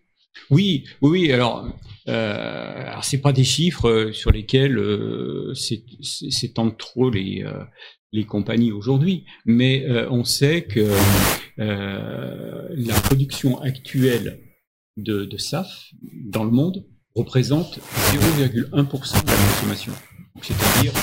Oui, 0.49 0.85
oui, 1.01 1.31
alors, 1.31 1.67
euh, 2.07 2.87
alors 2.87 3.03
c'est 3.03 3.21
pas 3.21 3.33
des 3.33 3.43
chiffres 3.43 4.11
sur 4.13 4.31
lesquels 4.31 4.77
euh, 4.77 5.53
s'étendent 6.01 6.77
trop 6.77 7.09
les 7.09 7.45
les 8.13 8.23
compagnies 8.23 8.71
aujourd'hui, 8.71 9.25
mais 9.45 9.85
on 10.09 10.23
sait 10.23 10.63
que 10.63 10.89
la 11.57 12.93
production 13.01 13.59
actuelle 13.61 14.39
de, 14.95 15.25
de 15.25 15.37
SAF 15.37 15.91
dans 16.31 16.45
le 16.45 16.51
monde 16.51 16.85
représente 17.15 17.79
0,1% 17.79 18.71
de 18.71 19.27
la 19.27 19.35
consommation. 19.35 19.93
C'est-à-dire, 20.41 20.93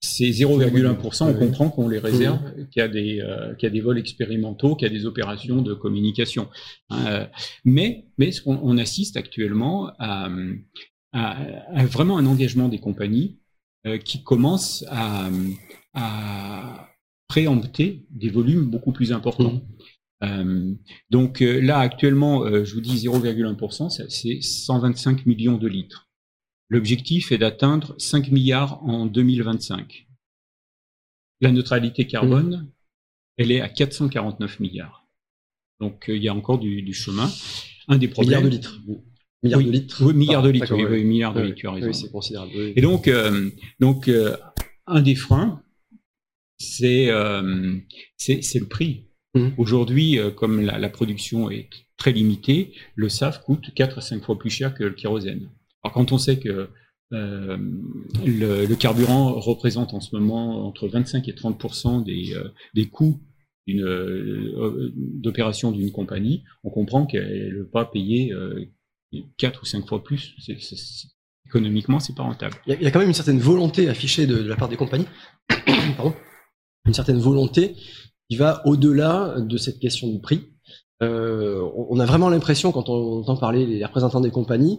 c'est 0.00 0.30
0,1%, 0.30 1.24
on 1.24 1.34
comprend 1.34 1.70
qu'on 1.70 1.88
les 1.88 1.98
réserve, 1.98 2.38
qu'il 2.70 2.80
y, 2.80 2.82
a 2.82 2.88
des, 2.88 3.20
euh, 3.20 3.54
qu'il 3.54 3.66
y 3.66 3.70
a 3.70 3.72
des 3.72 3.80
vols 3.80 3.98
expérimentaux, 3.98 4.76
qu'il 4.76 4.86
y 4.86 4.90
a 4.90 4.94
des 4.94 5.06
opérations 5.06 5.60
de 5.60 5.74
communication. 5.74 6.48
Hein. 6.90 7.28
mais 7.64 8.06
mais 8.16 8.30
on, 8.46 8.58
on, 8.62 8.78
assiste 8.78 9.16
actuellement 9.16 9.90
à, 9.98 10.28
à, 11.12 11.86
vraiment 11.86 12.18
un 12.18 12.26
engagement 12.26 12.68
des 12.68 12.78
compagnies 12.78 13.38
euh, 13.86 13.98
qui 13.98 14.22
commencent 14.22 14.84
à, 14.88 15.30
à 15.94 16.88
préempter 17.28 18.06
des 18.10 18.30
volumes 18.30 18.64
beaucoup 18.64 18.92
plus 18.92 19.12
importants. 19.12 19.52
Mmh. 19.52 20.24
Euh, 20.24 20.74
donc 21.10 21.42
euh, 21.42 21.60
là, 21.60 21.78
actuellement, 21.78 22.44
euh, 22.44 22.64
je 22.64 22.74
vous 22.74 22.80
dis 22.80 23.06
0,1%, 23.06 24.08
c'est 24.08 24.40
125 24.40 25.26
millions 25.26 25.58
de 25.58 25.68
litres. 25.68 26.07
L'objectif 26.68 27.32
est 27.32 27.38
d'atteindre 27.38 27.94
5 27.98 28.30
milliards 28.30 28.82
en 28.84 29.06
2025. 29.06 30.06
La 31.40 31.52
neutralité 31.52 32.06
carbone, 32.06 32.56
mmh. 32.56 32.72
elle 33.38 33.52
est 33.52 33.60
à 33.60 33.68
449 33.68 34.60
milliards. 34.60 35.06
Donc 35.80 36.06
il 36.08 36.22
y 36.22 36.28
a 36.28 36.34
encore 36.34 36.58
du, 36.58 36.82
du, 36.82 36.92
chemin. 36.92 37.30
Un 37.86 37.96
des 37.96 38.08
problèmes. 38.08 38.42
Milliards 38.42 38.50
de 38.50 38.56
litres. 38.56 38.80
Milliards 39.42 39.62
de 39.62 39.70
litres. 39.70 40.04
Oui, 40.04 40.14
milliards 40.14 40.42
de 40.42 40.50
litres. 40.50 40.74
Oui, 40.74 41.04
milliards 41.04 41.34
de 41.34 41.40
litres. 41.40 41.56
Tu 41.56 41.68
as 41.68 41.72
raison. 41.72 41.86
Oui, 41.86 41.94
c'est 41.94 42.10
considérable. 42.10 42.52
Et 42.54 42.80
donc, 42.80 43.08
donc 43.80 44.10
un 44.86 45.02
des 45.02 45.14
freins, 45.14 45.62
c'est 46.58 47.10
c'est 48.16 48.58
le 48.60 48.66
prix. 48.66 49.08
Mmh. 49.34 49.48
Aujourd'hui, 49.58 50.18
euh, 50.18 50.30
comme 50.30 50.62
la, 50.62 50.78
la, 50.78 50.88
production 50.88 51.50
est 51.50 51.68
très 51.98 52.12
limitée, 52.12 52.72
le 52.94 53.10
SAF 53.10 53.42
coûte 53.42 53.74
4 53.74 53.98
à 53.98 54.00
5 54.00 54.24
fois 54.24 54.38
plus 54.38 54.48
cher 54.48 54.74
que 54.74 54.84
le 54.84 54.94
kérosène. 54.94 55.50
Alors 55.82 55.94
quand 55.94 56.12
on 56.12 56.18
sait 56.18 56.38
que 56.38 56.68
euh, 57.14 57.56
le, 58.26 58.74
carburant 58.74 59.32
représente 59.40 59.94
en 59.94 60.00
ce 60.00 60.14
moment 60.14 60.66
entre 60.66 60.88
25 60.88 61.26
et 61.28 61.34
30 61.34 62.04
des, 62.04 62.34
euh, 62.34 62.48
des 62.74 62.86
coûts 62.86 63.22
euh, 63.70 64.92
d'opération 64.94 65.72
d'une 65.72 65.90
compagnie, 65.90 66.44
on 66.64 66.70
comprend 66.70 67.06
qu'elle 67.06 67.52
ne 67.52 67.58
veut 67.60 67.68
pas 67.68 67.86
payer 67.86 68.34
4 69.38 69.62
ou 69.62 69.64
5 69.64 69.86
fois 69.86 70.02
plus. 70.04 70.34
C 70.38 70.58
c 70.58 70.76
économiquement, 71.46 71.98
c'est 71.98 72.14
pas 72.14 72.24
rentable. 72.24 72.56
Il 72.66 72.82
y, 72.82 72.86
a, 72.86 72.90
quand 72.90 72.98
même 72.98 73.08
une 73.08 73.14
certaine 73.14 73.38
volonté 73.38 73.88
affichée 73.88 74.26
de, 74.26 74.36
de 74.36 74.48
la 74.48 74.56
part 74.56 74.68
des 74.68 74.76
compagnies, 74.76 75.06
Pardon. 75.96 76.14
une 76.84 76.92
certaine 76.92 77.18
volonté 77.18 77.74
qui 78.28 78.36
va 78.36 78.60
au-delà 78.66 79.36
de 79.40 79.56
cette 79.56 79.78
question 79.78 80.08
du 80.08 80.20
prix. 80.20 80.52
On 81.00 81.98
a 81.98 82.04
vraiment 82.04 82.28
l'impression, 82.28 82.70
quand 82.70 82.90
on 82.90 83.20
entend 83.20 83.38
parler 83.38 83.64
les 83.64 83.82
représentants 83.82 84.20
des 84.20 84.30
compagnies, 84.30 84.78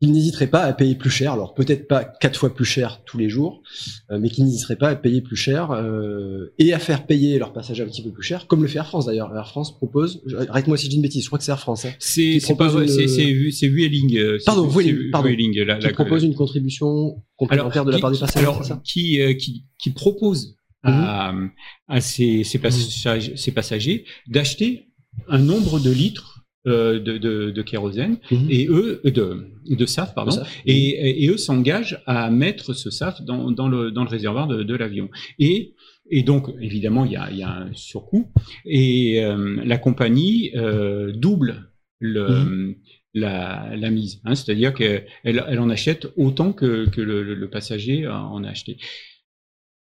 qu'ils 0.00 0.12
n'hésiteraient 0.12 0.48
pas 0.48 0.62
à 0.62 0.72
payer 0.72 0.94
plus 0.94 1.10
cher. 1.10 1.32
Alors 1.32 1.54
peut-être 1.54 1.86
pas 1.86 2.04
quatre 2.04 2.38
fois 2.38 2.54
plus 2.54 2.64
cher 2.64 3.02
tous 3.04 3.18
les 3.18 3.28
jours, 3.28 3.62
euh, 4.10 4.18
mais 4.18 4.28
qu'ils 4.28 4.44
n'hésiteraient 4.44 4.76
pas 4.76 4.88
à 4.88 4.96
payer 4.96 5.20
plus 5.20 5.36
cher 5.36 5.70
euh, 5.70 6.52
et 6.58 6.72
à 6.74 6.78
faire 6.78 7.06
payer 7.06 7.38
leurs 7.38 7.52
passagers 7.52 7.82
un 7.82 7.86
petit 7.86 8.02
peu 8.02 8.10
plus 8.10 8.22
cher, 8.22 8.46
comme 8.46 8.62
le 8.62 8.68
fait 8.68 8.78
Air 8.78 8.86
France 8.86 9.06
d'ailleurs. 9.06 9.34
Air 9.34 9.48
France 9.48 9.76
propose, 9.76 10.22
arrête-moi 10.48 10.76
si 10.76 10.86
je 10.86 10.90
dis 10.90 10.96
une 10.96 11.02
bêtise, 11.02 11.22
je 11.22 11.28
crois 11.28 11.38
que 11.38 11.44
c'est 11.44 11.52
Air 11.52 11.60
France. 11.60 11.84
Hein, 11.84 11.92
c'est 11.98 12.40
pas 12.56 12.68
vrai, 12.68 12.88
c'est 12.88 13.08
c'est 13.08 13.68
Vueling. 13.68 14.16
Euh, 14.16 14.38
pardon, 14.44 14.66
Vueling, 14.66 15.10
pardon. 15.10 15.28
Vueling, 15.28 15.58
la, 15.60 15.78
qui 15.78 15.88
propose 15.90 16.24
une 16.24 16.34
contribution 16.34 17.22
complémentaire 17.36 17.84
de 17.84 17.92
la 17.92 17.98
part 17.98 18.10
des 18.10 18.18
passagers. 18.18 18.46
Alors 18.46 18.62
qui, 18.82 19.20
euh, 19.20 19.34
qui 19.34 19.64
qui 19.78 19.90
propose 19.90 20.56
à, 20.82 21.32
mhm. 21.32 21.50
à 21.88 22.00
ces, 22.00 22.44
ces, 22.44 22.58
passagers, 22.58 23.36
ces 23.36 23.52
passagers 23.52 24.04
d'acheter 24.28 24.88
un 25.28 25.38
nombre 25.38 25.78
de 25.78 25.90
litres 25.90 26.33
euh, 26.33 26.33
de, 26.64 26.98
de, 26.98 27.50
de, 27.50 27.62
kérosène 27.62 28.16
mhm. 28.30 28.46
et 28.48 28.66
eux 28.68 29.00
de, 29.04 29.50
de 29.68 29.86
SAF 29.86 30.14
pardon 30.14 30.42
Et, 30.64 31.24
et, 31.24 31.28
eux 31.28 31.36
s'engagent 31.36 32.02
à 32.06 32.30
mettre 32.30 32.72
ce 32.72 32.90
SAF 32.90 33.22
dans, 33.22 33.50
dans, 33.50 33.68
le, 33.68 33.90
dans 33.90 34.02
le 34.02 34.08
réservoir 34.08 34.46
de, 34.46 34.62
de 34.62 34.74
l'avion 34.74 35.10
et 35.38 35.74
et 36.10 36.22
donc, 36.22 36.50
évidemment, 36.60 37.04
il 37.04 37.12
y 37.12 37.16
a, 37.16 37.30
il 37.30 37.38
y 37.38 37.42
a 37.42 37.50
un 37.50 37.72
surcoût. 37.72 38.30
Et 38.66 39.24
euh, 39.24 39.60
la 39.64 39.78
compagnie 39.78 40.50
euh, 40.54 41.12
double 41.12 41.70
le, 41.98 42.28
mhm. 42.28 42.76
la, 43.14 43.74
la, 43.74 43.90
mise. 43.90 44.20
Hein, 44.24 44.34
C'est-à-dire 44.34 44.74
qu'elle 44.74 45.06
elle 45.24 45.60
en 45.60 45.70
achète 45.70 46.08
autant 46.16 46.52
que, 46.52 46.88
que 46.90 47.00
le, 47.00 47.22
le, 47.22 47.50
passager 47.50 48.06
en 48.06 48.44
a 48.44 48.50
acheté. 48.50 48.76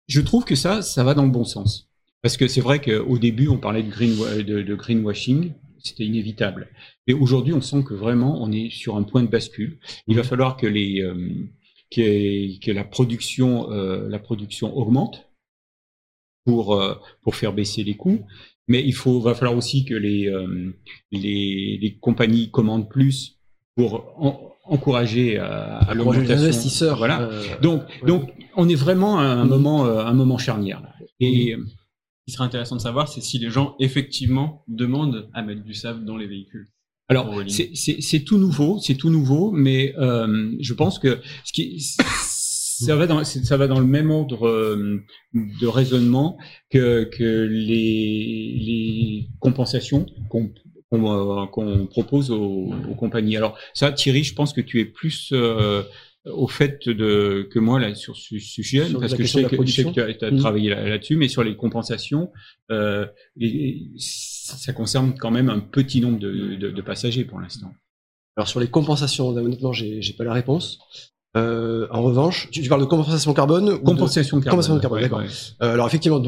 Je 0.08 0.22
trouve 0.22 0.46
que 0.46 0.56
ça, 0.56 0.82
ça 0.82 1.04
va 1.04 1.14
dans 1.14 1.26
le 1.26 1.32
bon 1.32 1.44
sens. 1.44 1.90
Parce 2.22 2.38
que 2.38 2.48
c'est 2.48 2.62
vrai 2.62 2.80
qu'au 2.80 3.18
début, 3.18 3.50
on 3.50 3.58
parlait 3.58 3.84
de, 3.84 3.90
green, 3.90 4.16
de, 4.44 4.62
de 4.62 4.76
greenwashing, 4.76 5.52
c'était 5.84 6.06
inévitable. 6.06 6.70
Mais 7.08 7.14
aujourd'hui, 7.14 7.54
on 7.54 7.62
sent 7.62 7.84
que 7.84 7.94
vraiment, 7.94 8.42
on 8.42 8.52
est 8.52 8.70
sur 8.70 8.96
un 8.96 9.04
point 9.04 9.22
de 9.22 9.28
bascule. 9.28 9.80
Il 10.08 10.16
va 10.16 10.24
falloir 10.24 10.56
que, 10.56 10.66
les, 10.66 11.02
euh, 11.02 11.14
que, 11.92 12.60
que, 12.60 12.72
la, 12.72 12.86
production, 12.86 13.72
euh, 13.72 14.08
la 14.10 14.20
production 14.20 14.76
augmente 14.76 15.30
pour, 16.46 16.76
euh, 16.76 16.96
pour 17.22 17.36
faire 17.36 17.54
baisser 17.54 17.84
les 17.84 17.96
coûts. 17.96 18.26
Mais 18.68 18.82
il 18.82 18.94
faut, 18.94 19.20
va 19.20 19.36
falloir 19.36 19.58
aussi 19.58 19.84
que 19.84 19.94
les, 19.94 20.34
les, 21.12 21.78
les 21.82 21.98
compagnies 22.00 22.50
commandent 22.50 22.90
plus 22.90 23.38
pour 23.76 24.06
en, 24.18 24.56
encourager 24.64 25.38
à, 25.38 25.80
à 25.80 25.94
les 25.94 26.32
investisseurs. 26.32 26.98
Voilà. 26.98 27.30
Donc, 27.62 27.84
donc, 28.08 28.32
on 28.56 28.70
est 28.70 28.76
vraiment 28.76 29.20
à 29.20 29.24
un 29.24 29.44
mm-hmm. 29.44 29.50
moment, 29.50 29.84
un 29.84 30.14
moment 30.14 30.38
charnière. 30.38 30.82
Là. 30.82 30.94
Et 31.20 31.58
mm-hmm. 31.58 31.66
Ce 32.26 32.32
qui 32.32 32.38
serait 32.38 32.46
intéressant 32.46 32.78
de 32.78 32.82
savoir, 32.82 33.10
c'est 33.10 33.22
si 33.22 33.38
les 33.38 33.50
gens 33.50 33.76
effectivement 33.80 34.64
demandent 34.70 35.30
à 35.34 35.42
mettre 35.42 35.62
du 35.62 35.74
sable 35.74 36.06
dans 36.06 36.16
les 36.16 36.26
véhicules. 36.28 36.70
Alors, 37.10 37.30
c'est 37.50 38.24
tout 38.24 38.38
nouveau, 38.38 38.80
c'est 38.80 38.96
tout 38.96 39.10
nouveau, 39.10 39.52
mais 39.52 39.94
euh, 39.98 40.52
je 40.62 40.74
pense 40.74 41.00
que 41.00 41.20
ce 41.44 41.52
qui 41.52 41.82
ça 41.82 42.96
va 42.96 43.08
dans 43.08 43.24
ça 43.26 43.58
va 43.58 43.68
dans 43.68 43.80
le 43.80 43.86
même 43.86 44.10
ordre 44.10 44.48
euh, 44.48 45.04
de 45.34 45.68
raisonnement 45.68 46.38
que 46.70 47.04
que 47.04 47.24
les 47.24 48.56
les 48.58 49.28
compensations 49.40 50.06
qu'on 50.30 50.54
qu'on 50.90 51.88
propose 51.88 52.32
aux, 52.32 52.72
aux, 52.90 52.96
compagnies. 52.96 53.36
Alors 53.36 53.58
ça, 53.74 53.92
Thierry, 53.92 54.24
je 54.24 54.36
pense 54.36 54.54
que 54.54 54.62
tu 54.62 54.80
es 54.80 54.86
plus 54.86 55.30
euh, 55.34 55.84
au 56.26 56.48
fait 56.48 56.88
de 56.88 57.48
que 57.52 57.60
moi 57.60 57.80
là 57.80 57.94
sur 57.96 58.16
ce 58.16 58.38
sujet 58.40 58.86
parce 59.00 59.14
que 59.14 59.24
je 59.24 59.28
sais, 59.28 59.44
que, 59.44 59.92
tu 59.92 60.26
as, 60.26 60.32
mmh. 60.32 60.38
travaillé 60.38 60.70
là-dessus, 60.70 61.18
mais 61.18 61.28
sur 61.28 61.44
les 61.44 61.56
compensations, 61.56 62.32
euh, 62.72 63.06
ça 63.98 64.72
concerne 64.74 65.16
quand 65.18 65.32
même 65.32 65.50
un 65.50 65.60
petit 65.60 66.00
nombre 66.00 66.20
de, 66.20 66.56
de, 66.56 66.72
de 66.72 66.82
passagers 66.82 67.26
pour 67.26 67.40
l'instant. 67.40 67.74
Alors 68.38 68.48
sur 68.48 68.60
les 68.60 68.68
compensations, 68.68 69.30
honnêtement, 69.30 69.74
j'ai 69.74 70.16
pas 70.18 70.24
la 70.24 70.34
réponse. 70.34 70.80
Euh, 71.36 71.88
en 71.90 72.04
revanche, 72.04 72.50
tu, 72.52 72.62
parles 72.70 72.82
de 72.82 72.86
compensation 72.86 73.34
carbone 73.34 73.80
Compensation 73.80 74.40
carbone. 74.40 74.52
Compensation 74.52 74.80
carbone, 74.80 75.02
d'accord. 75.02 75.22
Euh, 75.64 75.74
alors 75.74 75.88
effectivement, 75.88 76.22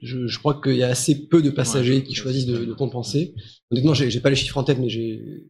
je, 0.00 0.26
je 0.26 0.38
crois 0.38 0.60
qu'il 0.62 0.76
y 0.76 0.82
a 0.82 0.88
assez 0.88 1.28
peu 1.28 1.42
de 1.42 1.50
passagers 1.50 2.02
qui 2.02 2.14
choisissent 2.14 2.46
de, 2.46 2.64
de, 2.64 2.72
compenser. 2.72 3.34
Honnêtement, 3.70 3.92
j'ai 3.92 4.20
pas 4.20 4.30
les 4.30 4.36
chiffres 4.36 4.56
en 4.56 4.64
tête, 4.64 4.78
mais 4.78 4.88
j'ai 4.88 5.44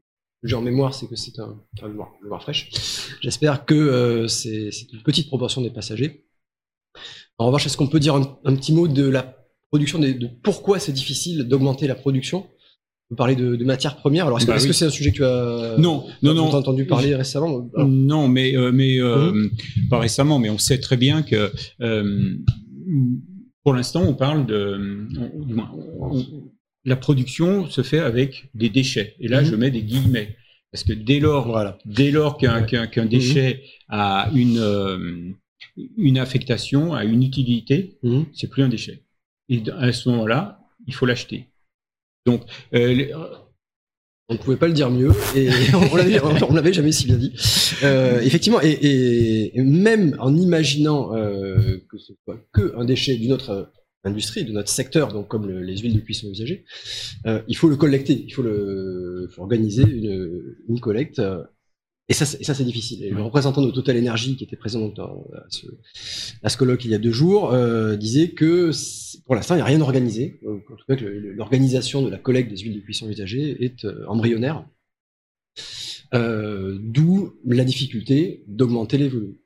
j'ai 0.47 0.57
en 0.57 0.62
mémoire, 0.62 0.95
c'est 0.95 1.07
que 1.07 1.17
c'est 1.17 1.38
un, 1.38 1.61
un 1.83 1.88
mémoire, 1.88 2.12
mémoire 2.23 2.43
fraîche. 2.43 2.71
J'espère 3.21 3.65
que 3.65 3.75
euh, 3.75 4.29
c'est 4.29 4.71
une 4.93 5.03
petite 5.03 5.29
proportion 5.29 5.62
des 5.62 5.71
passagers. 5.71 6.26
En 7.38 7.47
revanche, 7.47 7.67
est-ce 7.67 7.76
qu'on 7.76 7.88
peut 7.88 8.00
dire 8.00 8.15
un, 8.15 8.38
un, 8.45 8.57
petit 8.57 8.73
mot 8.73 8.88
de 8.88 9.07
la 9.07 9.37
production, 9.71 9.99
de, 9.99 10.12
de 10.12 10.29
pourquoi 10.43 10.79
c'est 10.79 10.93
difficile 10.93 11.45
d'augmenter 11.45 11.87
la 11.87 11.95
production? 11.95 12.47
Vous 13.11 13.17
parlez 13.17 13.37
de, 13.37 13.55
de 13.55 13.65
matières 13.65 13.97
premières. 13.97 14.26
Alors, 14.26 14.38
est-ce 14.38 14.47
bah 14.47 14.59
que 14.59 14.73
c'est 14.73 14.85
un 14.85 14.91
sujet 14.91 15.12
que 15.12 15.17
tu 15.17 15.25
as 15.25 15.76
non, 15.79 16.05
non, 16.23 16.35
non, 16.35 16.53
entendu 16.53 16.87
parler 16.87 17.15
récemment? 17.15 17.71
Non, 17.76 18.26
mais 18.26 18.57
euh, 18.57 18.73
mais 18.73 18.99
euh, 18.99 19.33
mhm. 19.33 19.50
pas 19.88 20.00
récemment, 20.00 20.41
mais 20.41 20.50
on 20.50 20.59
sait 20.59 20.81
très 20.81 20.97
bien 20.97 21.23
que 21.23 21.53
euh, 21.83 22.35
pour 23.62 23.75
l'instant, 23.75 24.03
on 24.03 24.15
parle 24.15 24.45
de 24.47 25.07
la 26.87 26.97
production 26.97 27.69
se 27.69 27.83
fait 27.83 27.99
avec 27.99 28.49
des 28.55 28.71
déchets. 28.71 29.16
Et 29.21 29.28
là, 29.28 29.43
mhm. 29.43 29.49
je 29.49 29.57
mets 29.57 29.71
des 29.71 29.83
guillemets 29.83 30.37
parce 30.73 30.85
que 30.85 30.93
dès 30.93 31.21
lors, 31.21 31.49
voilà. 31.49 31.78
dès 31.85 32.11
lors 32.11 32.38
qu'un 32.38 32.62
qu'un 32.62 32.87
mhm. 32.87 33.09
déchet 33.09 33.62
a 33.88 34.31
une 34.35 35.35
une 35.97 36.19
affectation, 36.19 36.95
a 36.95 37.05
une 37.05 37.23
utilité, 37.23 37.99
c'est 38.33 38.49
plus 38.49 38.62
un 38.62 38.69
déchet. 38.69 39.02
Et 39.49 39.62
à 39.78 39.93
ce 39.93 40.09
moment-là, 40.09 40.61
il 40.87 40.95
faut 40.95 41.07
l'acheter. 41.07 41.49
Donc, 42.25 42.43
euh, 42.75 43.07
on 44.28 44.35
ne 44.35 44.38
pouvait 44.38 44.57
pas 44.57 44.66
le 44.66 44.73
dire 44.73 44.90
mieux 44.90 45.12
et 45.37 45.49
on 46.49 46.55
l'avait 46.55 46.73
jamais 46.73 46.93
si 46.93 47.07
bien 47.07 47.16
dit. 47.16 47.33
Euh, 47.85 48.21
effectivement, 48.21 48.61
et, 48.61 49.52
et, 49.55 49.62
même 49.62 50.16
en 50.19 50.37
imaginant 50.37 51.14
euh, 51.14 51.78
que 51.88 51.99
ce 51.99 52.12
soit 52.25 52.37
que 52.52 52.75
un 52.76 52.85
déchet 52.85 53.16
d'une 53.16 53.33
autre 53.33 53.71
industrie, 54.07 54.45
de 54.45 54.53
notre 54.53 54.69
secteur, 54.69 55.13
donc 55.13 55.29
comme 55.29 55.47
le, 55.47 55.61
les 55.61 55.77
huiles 55.79 55.95
de 55.95 56.01
cuisson 56.01 56.29
usagées, 56.31 56.65
euh, 57.27 57.43
il 57.49 57.57
faut 57.57 57.69
le 57.69 57.77
collecter, 57.77 58.25
il 58.27 58.33
faut 58.33 58.43
le 58.43 59.29
faut 59.33 59.43
organiser 59.43 59.83
une, 59.83 60.57
une 60.69 60.81
collecte 60.81 61.21
et 62.09 62.15
ça, 62.15 62.25
ça 62.25 62.55
c'est 62.55 62.65
difficile. 62.65 63.03
Et 63.03 63.11
le 63.11 63.21
représentant 63.21 63.63
de 63.63 63.71
Total 63.73 63.99
Energy, 63.99 64.37
qui 64.37 64.45
était 64.45 64.57
présent 64.57 64.89
dans, 64.89 65.27
à, 65.35 65.45
ce, 65.49 65.67
à 66.43 66.49
ce 66.49 66.57
colloque 66.57 66.85
il 66.85 66.93
y 66.93 66.95
a 66.95 66.99
deux 66.99 67.11
jours, 67.11 67.53
euh, 67.53 67.97
disait 67.97 68.31
que 68.31 68.71
pour 69.25 69.35
l'instant, 69.35 69.55
il 69.55 69.59
n'y 69.59 69.63
a 69.63 69.67
rien 69.67 69.81
organisé. 69.81 70.39
En 70.47 70.77
tout 70.77 70.85
cas, 70.87 70.95
l'organisation 71.01 72.03
de 72.03 72.11
la 72.11 72.19
collecte 72.19 72.51
des 72.51 72.59
huiles 72.59 72.77
de 72.77 72.81
cuisson 72.81 73.09
usagées 73.09 73.65
est 73.65 73.85
euh, 73.85 74.05
embryonnaire. 74.07 74.65
Euh, 76.15 76.79
D'où 76.81 77.35
la 77.45 77.65
difficulté 77.65 78.45
d'augmenter 78.47 78.99
les 78.99 79.09
volumes. 79.09 79.37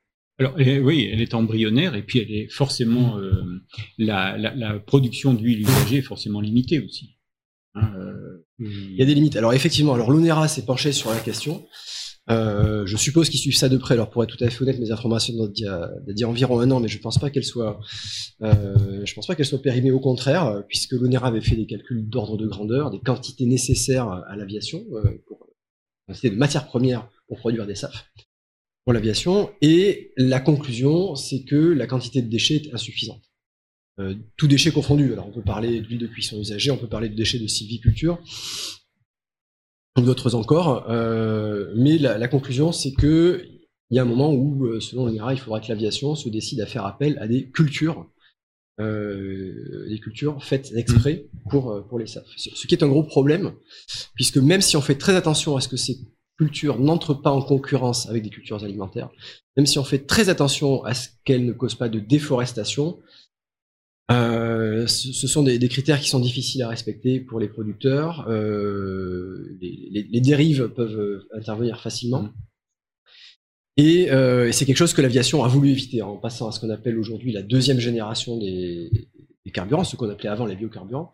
Alors 0.40 0.54
oui, 0.56 1.08
elle 1.12 1.20
est 1.20 1.34
embryonnaire 1.34 1.94
et 1.94 2.02
puis 2.02 2.18
elle 2.18 2.32
est 2.32 2.48
forcément 2.48 3.16
mm. 3.16 3.20
euh, 3.20 3.60
la, 3.98 4.38
la, 4.38 4.54
la, 4.54 4.78
production 4.78 5.34
d'huile 5.34 5.60
usagée 5.60 5.98
est 5.98 6.02
forcément 6.02 6.40
limitée 6.40 6.80
aussi. 6.80 7.18
Hein, 7.74 7.92
euh, 7.98 8.46
il 8.58 8.96
y 8.96 9.02
a 9.02 9.04
des 9.04 9.14
limites. 9.14 9.36
Alors 9.36 9.52
effectivement, 9.52 9.94
alors 9.94 10.10
l'ONERA 10.10 10.48
s'est 10.48 10.64
penché 10.64 10.92
sur 10.92 11.10
la 11.10 11.20
question. 11.20 11.66
Euh, 12.30 12.86
je 12.86 12.96
suppose 12.96 13.28
qu'ils 13.28 13.40
suivent 13.40 13.56
ça 13.56 13.68
de 13.68 13.76
près. 13.76 13.94
Alors 13.94 14.08
pour 14.08 14.22
être 14.24 14.34
tout 14.34 14.42
à 14.42 14.48
fait 14.48 14.62
honnête, 14.62 14.78
mes 14.78 14.90
informations 14.90 15.34
datent 15.36 15.52
d'il 15.52 16.18
y, 16.18 16.24
a 16.24 16.28
environ 16.28 16.60
un 16.60 16.70
an, 16.70 16.80
mais 16.80 16.88
je 16.88 16.98
pense 16.98 17.18
pas 17.18 17.30
qu'elles 17.30 17.44
soient, 17.44 17.80
euh, 18.42 19.04
je 19.04 19.14
pense 19.14 19.26
pas 19.26 19.34
qu'elles 19.34 19.46
soient 19.46 19.60
périmées. 19.62 19.90
Au 19.90 20.00
contraire, 20.00 20.62
puisque 20.68 20.92
l'ONERA 20.92 21.28
avait 21.28 21.40
fait 21.40 21.56
des 21.56 21.66
calculs 21.66 22.08
d'ordre 22.08 22.36
de 22.36 22.46
grandeur, 22.46 22.90
des 22.90 23.00
quantités 23.00 23.46
nécessaires 23.46 24.08
à 24.08 24.36
l'aviation, 24.36 24.84
euh, 24.92 25.22
pour 25.26 25.46
quantité 26.06 26.30
de 26.30 26.36
matières 26.36 26.66
premières 26.66 27.08
pour 27.28 27.38
produire 27.38 27.66
des 27.66 27.74
SAF 27.74 28.10
pour 28.90 28.94
l'aviation, 28.94 29.52
et 29.62 30.12
la 30.16 30.40
conclusion, 30.40 31.14
c'est 31.14 31.44
que 31.44 31.54
la 31.54 31.86
quantité 31.86 32.22
de 32.22 32.28
déchets 32.28 32.56
est 32.56 32.74
insuffisante. 32.74 33.22
Euh, 34.00 34.16
tout 34.36 34.48
déchet 34.48 34.72
confondu. 34.72 35.12
Alors 35.12 35.28
on 35.28 35.30
peut 35.30 35.44
parler 35.44 35.80
d'huile 35.80 36.00
de 36.00 36.08
cuisson 36.08 36.40
usagée, 36.40 36.72
on 36.72 36.76
peut 36.76 36.88
parler 36.88 37.08
de 37.08 37.14
déchets 37.14 37.38
de 37.38 37.46
sylviculture 37.46 38.18
d'autres 39.96 40.34
encore. 40.34 40.90
Euh, 40.90 41.72
mais 41.76 41.98
la, 41.98 42.18
la 42.18 42.26
conclusion, 42.26 42.72
c'est 42.72 42.92
que 42.92 43.44
il 43.90 43.96
y 43.96 44.00
a 44.00 44.02
un 44.02 44.06
moment 44.06 44.32
où, 44.32 44.66
euh, 44.66 44.80
selon 44.80 45.06
l'INRA, 45.06 45.34
il 45.34 45.38
faudra 45.38 45.60
que 45.60 45.68
l'aviation 45.68 46.16
se 46.16 46.28
décide 46.28 46.60
à 46.60 46.66
faire 46.66 46.84
appel 46.84 47.16
à 47.20 47.28
des 47.28 47.48
cultures, 47.48 48.10
euh, 48.80 49.88
des 49.88 50.00
cultures 50.00 50.42
faites 50.42 50.72
exprès 50.74 51.26
pour, 51.48 51.70
euh, 51.70 51.82
pour 51.82 52.00
les 52.00 52.08
SAF. 52.08 52.26
Ce 52.36 52.66
qui 52.66 52.74
est 52.74 52.82
un 52.82 52.88
gros 52.88 53.04
problème, 53.04 53.52
puisque 54.16 54.38
même 54.38 54.62
si 54.62 54.76
on 54.76 54.80
fait 54.80 54.96
très 54.96 55.14
attention 55.14 55.56
à 55.56 55.60
ce 55.60 55.68
que 55.68 55.76
ces 55.76 55.96
n'entrent 56.78 57.14
pas 57.14 57.30
en 57.30 57.42
concurrence 57.42 58.08
avec 58.08 58.22
des 58.22 58.30
cultures 58.30 58.62
alimentaires, 58.64 59.10
même 59.56 59.66
si 59.66 59.78
on 59.78 59.84
fait 59.84 60.06
très 60.06 60.28
attention 60.28 60.84
à 60.84 60.94
ce 60.94 61.08
qu'elles 61.24 61.44
ne 61.44 61.52
causent 61.52 61.74
pas 61.74 61.88
de 61.88 62.00
déforestation, 62.00 62.98
euh, 64.10 64.86
ce, 64.88 65.28
sont 65.28 65.42
des, 65.42 65.68
critères 65.68 66.00
qui 66.00 66.08
sont 66.08 66.18
difficiles 66.18 66.62
à 66.62 66.68
respecter 66.68 67.20
pour 67.20 67.38
les 67.38 67.48
producteurs. 67.48 68.26
Euh, 68.28 69.56
les, 69.60 70.20
dérives 70.20 70.68
peuvent 70.68 71.24
intervenir 71.32 71.80
facilement. 71.80 72.28
Et, 73.76 74.10
euh, 74.10 74.50
c'est 74.50 74.66
quelque 74.66 74.76
chose 74.76 74.94
que 74.94 75.02
l'aviation 75.02 75.44
a 75.44 75.48
voulu 75.48 75.70
éviter 75.70 76.02
en 76.02 76.16
passant 76.16 76.48
à 76.48 76.52
ce 76.52 76.58
qu'on 76.58 76.70
appelle 76.70 76.98
aujourd'hui 76.98 77.32
la 77.32 77.42
deuxième 77.42 77.78
génération 77.78 78.36
des 78.36 78.90
carburants, 79.52 79.84
ce 79.84 79.96
qu'on 79.96 80.10
appelait 80.10 80.28
avant 80.28 80.46
les 80.46 80.56
biocarburants. 80.56 81.12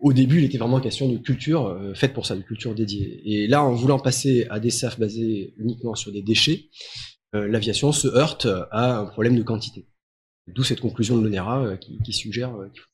Au 0.00 0.12
début, 0.12 0.38
il 0.38 0.44
était 0.44 0.58
vraiment 0.58 0.80
question 0.80 1.08
de 1.10 1.18
culture 1.18 1.66
euh, 1.66 1.94
faite 1.94 2.12
pour 2.12 2.26
ça, 2.26 2.36
de 2.36 2.42
culture 2.42 2.74
dédiée. 2.74 3.20
Et 3.24 3.46
là, 3.46 3.62
en 3.62 3.72
voulant 3.74 3.98
passer 3.98 4.46
à 4.50 4.58
des 4.60 4.70
SAF 4.70 4.98
basés 4.98 5.54
uniquement 5.58 5.94
sur 5.94 6.12
des 6.12 6.22
déchets, 6.22 6.68
euh, 7.34 7.48
l'aviation 7.48 7.92
se 7.92 8.08
heurte 8.08 8.46
à 8.70 8.98
un 8.98 9.06
problème 9.06 9.36
de 9.36 9.42
quantité. 9.42 9.86
D'où 10.48 10.64
cette 10.64 10.80
conclusion 10.80 11.16
de 11.18 11.22
l'ONERA 11.24 11.64
euh, 11.64 11.76
qui, 11.76 11.98
qui, 12.04 12.12
suggère 12.12 12.54
euh, 12.56 12.68
qu'il 12.68 12.80
faut 12.80 12.88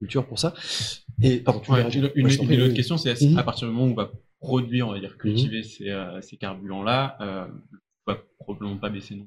une 0.00 0.06
culture 0.06 0.26
pour 0.26 0.38
ça. 0.38 0.54
Et 1.22 1.38
pardon, 1.38 1.60
tu 1.60 1.70
ouais, 1.72 1.82
une, 1.82 2.10
une, 2.14 2.28
une, 2.28 2.52
une, 2.52 2.62
autre 2.62 2.74
question, 2.74 2.98
c'est 2.98 3.14
-hmm. 3.14 3.38
à 3.38 3.42
partir 3.42 3.68
du 3.68 3.74
moment 3.74 3.86
où 3.86 3.92
on 3.92 3.94
va 3.94 4.10
produire, 4.38 4.88
on 4.88 4.92
va 4.92 5.00
dire 5.00 5.16
cultiver 5.16 5.60
mm 5.60 5.62
-hmm. 5.62 5.76
ces, 5.76 5.88
euh, 5.88 6.20
ces 6.20 6.36
carburants-là, 6.36 7.16
euh, 7.20 7.46
on 8.06 8.12
va 8.12 8.18
probablement 8.38 8.78
pas 8.84 8.90
baisser 8.90 9.14
non 9.16 9.26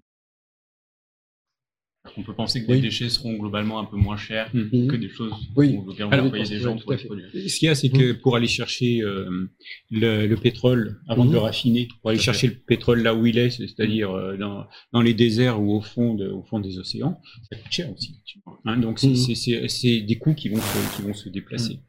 on 2.18 2.24
peut 2.24 2.34
penser 2.34 2.64
que 2.64 2.70
oui. 2.70 2.76
les 2.76 2.82
déchets 2.82 3.10
seront 3.10 3.34
globalement 3.34 3.80
un 3.80 3.86
peu 3.86 3.96
moins 3.96 4.18
chers 4.18 4.50
mmh. 4.54 4.88
que 4.88 4.96
des 4.96 5.08
choses 5.08 5.32
oui. 5.56 5.78
auxquelles 5.88 6.06
on 6.06 6.12
envoyer 6.12 6.46
des 6.46 6.60
gens 6.60 6.76
pour 6.78 6.96
produire. 6.96 7.30
Ce 7.32 7.58
qu'il 7.58 7.68
y 7.68 7.70
a, 7.70 7.76
c'est 7.76 7.90
que 7.90 8.12
pour 8.12 8.36
aller 8.36 8.48
chercher 8.48 9.02
euh, 9.02 9.50
le, 9.90 10.28
le, 10.28 10.36
pétrole 10.36 11.00
avant 11.08 11.26
de 11.26 11.32
le 11.32 11.38
raffiner, 11.38 11.88
pour 12.02 12.10
aller 12.10 12.20
chercher 12.20 12.48
le 12.48 12.56
pétrole 12.56 13.02
là 13.02 13.16
où 13.16 13.26
il 13.26 13.38
est, 13.38 13.52
c'est-à-dire 13.52 14.12
euh, 14.12 14.36
dans, 14.36 14.66
dans, 14.92 15.02
les 15.02 15.14
déserts 15.14 15.62
ou 15.62 15.78
au 15.78 15.82
fond, 15.82 16.14
de, 16.14 16.28
au 16.28 16.44
fond 16.44 16.60
des 16.60 16.78
océans, 16.78 17.22
ça 17.50 17.58
coûte 17.58 17.72
cher 17.72 17.92
aussi. 17.92 18.20
Hein, 18.66 18.78
donc 18.78 19.00
c'est 19.00 20.02
des 20.02 20.18
coûts 20.18 20.34
qui 20.34 20.50
vont 20.50 20.58
se, 20.58 20.96
qui 20.96 21.02
vont 21.04 21.14
se 21.14 21.30
déplacer. 21.30 21.80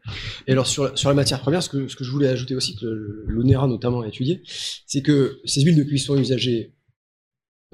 Et 0.47 0.53
alors 0.53 0.67
sur, 0.67 0.97
sur 0.97 1.09
la 1.09 1.15
matière 1.15 1.41
première, 1.41 1.63
ce 1.63 1.69
que, 1.69 1.89
ce 1.89 1.97
que 1.97 2.05
je 2.05 2.11
voulais 2.11 2.29
ajouter 2.29 2.55
aussi, 2.55 2.77
que 2.77 2.87
l'ONERA 3.27 3.67
notamment 3.67 4.03
a 4.03 4.09
étudié, 4.09 4.43
c'est 4.87 5.03
que 5.03 5.41
ces 5.45 5.63
huiles 5.63 5.77
de 5.77 5.83
cuisson 5.83 6.17
usagées 6.17 6.73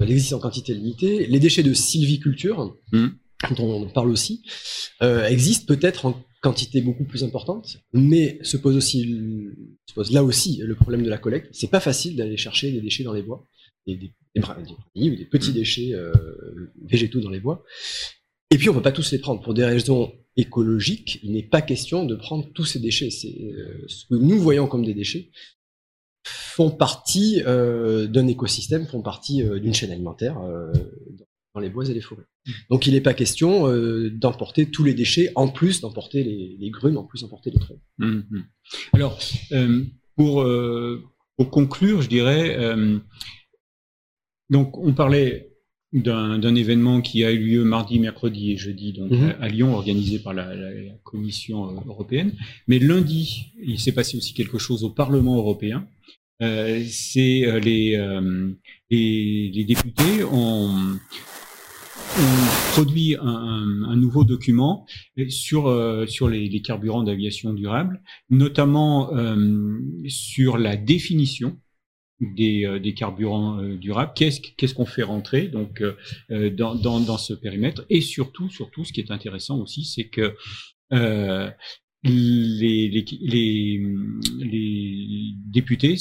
existe 0.09 0.33
en 0.33 0.39
quantité 0.39 0.73
limitée. 0.73 1.27
Les 1.27 1.39
déchets 1.39 1.63
de 1.63 1.73
sylviculture, 1.73 2.75
mmh. 2.91 3.07
dont 3.55 3.83
on 3.83 3.89
parle 3.89 4.09
aussi, 4.09 4.43
euh, 5.01 5.25
existent 5.27 5.65
peut-être 5.73 6.05
en 6.05 6.23
quantité 6.41 6.81
beaucoup 6.81 7.03
plus 7.05 7.23
importante, 7.23 7.77
mais 7.93 8.39
se 8.41 8.57
pose 8.57 8.75
aussi, 8.75 9.03
se 9.85 9.93
pose 9.93 10.11
là 10.11 10.23
aussi 10.23 10.57
le 10.63 10.75
problème 10.75 11.03
de 11.03 11.09
la 11.09 11.19
collecte. 11.19 11.49
C'est 11.51 11.69
pas 11.69 11.79
facile 11.79 12.15
d'aller 12.15 12.37
chercher 12.37 12.71
des 12.71 12.81
déchets 12.81 13.03
dans 13.03 13.13
les 13.13 13.21
bois, 13.21 13.47
des, 13.85 13.95
des, 13.95 14.11
des, 14.35 14.41
des, 14.95 15.17
des 15.17 15.25
petits 15.25 15.51
mmh. 15.51 15.53
déchets 15.53 15.93
euh, 15.93 16.11
végétaux 16.83 17.19
dans 17.19 17.29
les 17.29 17.39
bois. 17.39 17.63
Et 18.49 18.57
puis 18.57 18.69
on 18.69 18.73
peut 18.73 18.81
pas 18.81 18.91
tous 18.91 19.11
les 19.11 19.19
prendre 19.19 19.41
pour 19.41 19.53
des 19.53 19.65
raisons 19.65 20.11
écologiques. 20.35 21.19
Il 21.23 21.31
n'est 21.33 21.43
pas 21.43 21.61
question 21.61 22.05
de 22.05 22.15
prendre 22.15 22.51
tous 22.53 22.65
ces 22.65 22.79
déchets. 22.79 23.09
C'est 23.09 23.53
euh, 23.53 23.83
ce 23.87 24.05
que 24.05 24.15
nous 24.15 24.39
voyons 24.39 24.67
comme 24.67 24.85
des 24.85 24.93
déchets 24.93 25.29
font 26.23 26.71
partie 26.71 27.41
euh, 27.45 28.07
d'un 28.07 28.27
écosystème, 28.27 28.85
font 28.85 29.01
partie 29.01 29.43
euh, 29.43 29.59
d'une 29.59 29.73
chaîne 29.73 29.91
alimentaire 29.91 30.39
euh, 30.39 30.71
dans 31.53 31.61
les 31.61 31.69
bois 31.69 31.85
et 31.89 31.93
les 31.93 32.01
forêts. 32.01 32.25
Donc 32.69 32.87
il 32.87 32.93
n'est 32.93 33.01
pas 33.01 33.13
question 33.13 33.67
d'emporter 34.09 34.71
tous 34.71 34.83
les 34.83 34.93
déchets, 34.93 35.31
en 35.35 35.47
plus 35.47 35.81
d'emporter 35.81 36.23
les, 36.23 36.69
grumes, 36.71 36.97
en 36.97 37.03
plus 37.03 37.21
d'emporter 37.21 37.51
les 37.51 37.59
troncs. 37.59 37.79
Mmh, 37.99 38.21
mmh. 38.29 38.43
Alors, 38.93 39.19
pour, 40.15 40.47
pour 41.37 41.51
conclure, 41.51 42.01
je 42.01 42.09
dirais, 42.09 42.57
donc 44.49 44.77
on 44.77 44.93
parlait 44.93 45.50
d'un 45.93 46.55
événement 46.55 47.01
qui 47.01 47.25
a 47.25 47.31
eu 47.31 47.39
lieu 47.39 47.63
mardi, 47.65 47.99
mercredi 47.99 48.53
et 48.53 48.57
jeudi 48.57 48.93
donc 48.93 49.11
mhm. 49.11 49.35
à, 49.41 49.49
Lyon, 49.49 49.73
organisé 49.73 50.19
par 50.19 50.33
la, 50.33 50.49
Commission 51.03 51.69
euh, 51.69 51.81
européenne. 51.87 52.33
Mais 52.67 52.79
lundi, 52.79 53.51
il 53.61 53.79
s'est 53.79 53.91
passé 53.91 54.15
aussi 54.17 54.33
quelque 54.33 54.57
chose 54.57 54.83
au 54.83 54.89
Parlement 54.89 55.35
européen. 55.35 55.85
Euh, 56.41 56.81
c'est 56.89 57.45
euh, 57.45 57.59
les, 57.59 57.97
les, 58.89 59.65
députés 59.65 60.23
ont, 60.23 60.97
produit 62.71 63.15
un, 63.21 63.83
un, 63.89 63.95
nouveau 63.95 64.23
document 64.23 64.85
sur 65.29 65.63
sur 66.07 66.29
les, 66.29 66.49
les 66.49 66.61
carburants 66.61 67.03
d'aviation 67.03 67.53
durable, 67.53 68.01
notamment 68.29 69.11
sur 70.07 70.57
la 70.57 70.75
définition 70.75 71.57
des, 72.21 72.65
euh, 72.65 72.79
des 72.79 72.93
carburants 72.93 73.59
euh, 73.59 73.77
durables. 73.77 74.13
Qu'est-ce 74.15 74.39
qu'est-ce 74.41 74.73
qu'on 74.73 74.85
fait 74.85 75.03
rentrer 75.03 75.47
donc 75.47 75.81
euh, 75.81 76.49
dans, 76.49 76.75
dans, 76.75 76.99
dans, 76.99 77.17
ce 77.17 77.33
périmètre? 77.33 77.85
Et 77.89 78.01
surtout, 78.01 78.49
surtout, 78.49 78.85
ce 78.85 78.93
qui 78.93 79.01
est 79.01 79.11
intéressant 79.11 79.59
aussi, 79.59 79.83
c'est 79.83 80.07
que 80.07 80.35
les, 82.03 82.89
les, 82.89 83.05
les, 83.21 83.85
les, 84.39 85.33
députés 85.47 85.95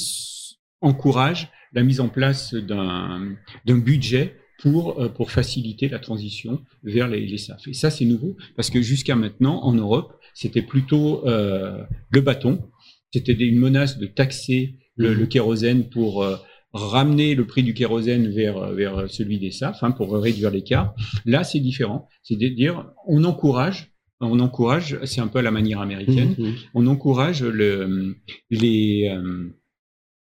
encouragent 0.81 1.49
la 1.73 1.83
mise 1.83 2.01
en 2.01 2.09
place 2.09 2.55
d'un 2.55 3.37
budget 3.67 4.37
pour, 4.61 5.13
pour 5.15 5.31
faciliter 5.31 5.89
la 5.89 5.99
transition 5.99 6.65
vers 6.83 7.07
les, 7.09 7.27
les 7.27 7.39
SAF. 7.39 7.69
Et 7.69 7.75
ça, 7.75 7.91
c'est 7.91 8.05
nouveau, 8.05 8.37
parce 8.57 8.71
que 8.71 8.83
jusqu'à 8.83 9.15
maintenant, 9.15 9.63
en 9.63 9.73
Europe, 9.73 10.21
c'était 10.35 10.63
plutôt 10.63 11.27
euh, 11.27 11.85
le 12.11 12.21
bâton, 12.21 12.71
c'était 13.13 13.33
une 13.33 13.59
menace 13.59 13.99
de 13.99 14.07
taxer 14.07 14.77
le, 15.01 15.15
le 15.15 15.27
kérosène 15.27 15.89
pour 15.89 16.23
euh, 16.23 16.37
ramener 16.73 17.35
le 17.35 17.47
prix 17.47 17.63
du 17.63 17.75
kérosène 17.75 18.29
vers, 18.29 18.57
euh, 18.59 18.75
vers 18.75 19.11
celui 19.11 19.39
des 19.39 19.51
SAF, 19.51 19.83
hein, 19.83 19.91
pour 19.91 20.13
réduire 20.13 20.51
l'écart. 20.51 20.95
Là, 21.25 21.45
c'est 21.45 21.61
différent. 21.61 22.09
C'est 22.23 22.37
de 22.37 22.49
dire, 22.49 22.87
on 23.07 23.25
encourage, 23.25 23.93
on 24.21 24.39
encourage, 24.41 24.99
c'est 25.05 25.21
un 25.21 25.29
peu 25.29 25.39
à 25.39 25.43
la 25.43 25.51
manière 25.51 25.81
américaine, 25.81 26.35
mmh, 26.39 26.43
mmh. 26.43 26.55
on 26.75 26.87
encourage 26.87 27.43
le, 27.43 28.17
les, 28.51 29.09
euh, 29.09 29.49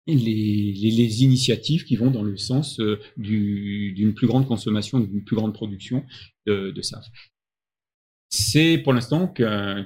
les, 0.06 0.74
les, 0.74 0.92
les, 0.92 1.24
initiatives 1.24 1.84
qui 1.84 1.96
vont 1.96 2.12
dans 2.12 2.24
le 2.24 2.38
sens 2.38 2.80
d'une 3.18 4.13
plus 4.13 4.28
grande 4.28 4.48
consommation, 4.48 5.00
d'une 5.00 5.24
plus 5.24 5.36
grande 5.36 5.54
production 5.54 6.06
de, 6.46 6.72
de 6.72 6.82
SAF. 6.82 7.06
C'est 8.30 8.78
pour 8.78 8.94
l'instant 8.94 9.28
qu'un 9.28 9.86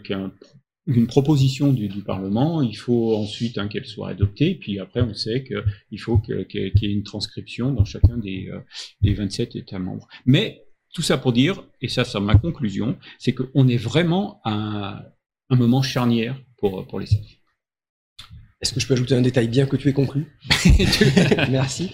une 0.88 1.08
proposition 1.08 1.74
du, 1.74 1.88
du, 1.88 2.02
Parlement, 2.02 2.62
il 2.62 2.76
faut 2.76 3.15
ensuite 3.15 3.58
hein, 3.58 3.67
qu'elle 3.67 3.86
soit 3.86 4.10
adoptée, 4.10 4.56
puis 4.56 4.80
après 4.80 5.02
on 5.02 5.13
sait 5.13 5.44
qu'il 5.44 6.00
faut 6.00 6.17
qu'il 6.17 6.46
y 6.54 6.86
ait 6.86 6.91
une 6.91 7.04
transcription 7.04 7.72
dans 7.72 7.86
chacun 7.86 8.17
des, 8.17 8.50
euh, 8.52 8.60
des 9.02 9.13
27 9.13 9.56
États 9.56 9.80
membres. 9.80 10.08
Mais 10.26 10.65
tout 10.94 11.02
ça 11.02 11.17
pour 11.17 11.34
dire, 11.34 11.63
et 11.82 11.88
ça 11.88 12.04
c'est 12.04 12.20
ma 12.20 12.36
conclusion, 12.36 12.98
c'est 13.20 13.34
qu'on 13.34 13.67
est 13.67 13.78
vraiment 13.78 14.41
à 14.44 15.06
un 15.50 15.56
moment 15.56 15.82
charnière 15.82 16.41
pour, 16.58 16.86
pour 16.88 17.00
les 17.00 17.06
SAF. 17.06 17.41
Est-ce 18.62 18.74
que 18.74 18.80
je 18.80 18.86
peux 18.86 18.93
ajouter 18.93 19.15
un 19.15 19.21
détail 19.21 19.47
bien 19.47 19.65
que 19.65 19.76
tu 19.76 19.89
aies 19.89 19.93
conclu 19.93 20.38
Merci. 21.50 21.89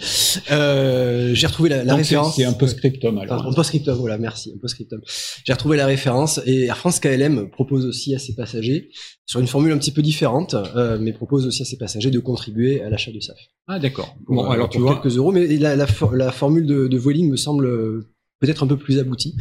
Euh, 0.51 1.33
j'ai 1.33 1.47
retrouvé 1.47 1.69
la, 1.69 1.83
la 1.85 1.95
référence. 1.95 2.35
C'est 2.35 2.43
un 2.43 2.51
post-scriptum 2.53 3.17
alors. 3.17 3.47
un 3.47 3.53
post-scriptum, 3.53 3.95
voilà, 3.97 4.17
merci. 4.17 4.51
Un 4.53 4.59
post-scriptum. 4.59 5.01
J'ai 5.45 5.53
retrouvé 5.53 5.77
la 5.77 5.85
référence 5.85 6.41
et 6.45 6.65
Air 6.65 6.77
France 6.77 6.99
KLM 6.99 7.49
propose 7.51 7.85
aussi 7.85 8.13
à 8.15 8.19
ses 8.19 8.35
passagers, 8.35 8.89
sur 9.25 9.39
une 9.39 9.47
formule 9.47 9.71
un 9.71 9.77
petit 9.77 9.91
peu 9.93 10.01
différente, 10.01 10.55
euh, 10.75 10.97
mais 10.99 11.13
propose 11.13 11.47
aussi 11.47 11.61
à 11.61 11.65
ses 11.65 11.77
passagers 11.77 12.11
de 12.11 12.19
contribuer 12.19 12.81
à 12.81 12.89
l'achat 12.89 13.11
de 13.11 13.19
SAF. 13.21 13.37
Ah 13.67 13.79
d'accord. 13.79 14.17
Bon, 14.27 14.45
euh, 14.45 14.49
alors 14.49 14.69
tu 14.69 14.79
vois. 14.79 14.99
quelques 14.99 15.15
euros, 15.15 15.31
mais 15.31 15.47
la, 15.57 15.77
la, 15.77 15.87
la 16.13 16.31
formule 16.33 16.65
de, 16.65 16.87
de 16.87 16.97
Vueling 16.97 17.29
me 17.31 17.37
semble 17.37 18.03
peut-être 18.39 18.63
un 18.63 18.67
peu 18.67 18.77
plus 18.77 18.99
aboutie. 18.99 19.35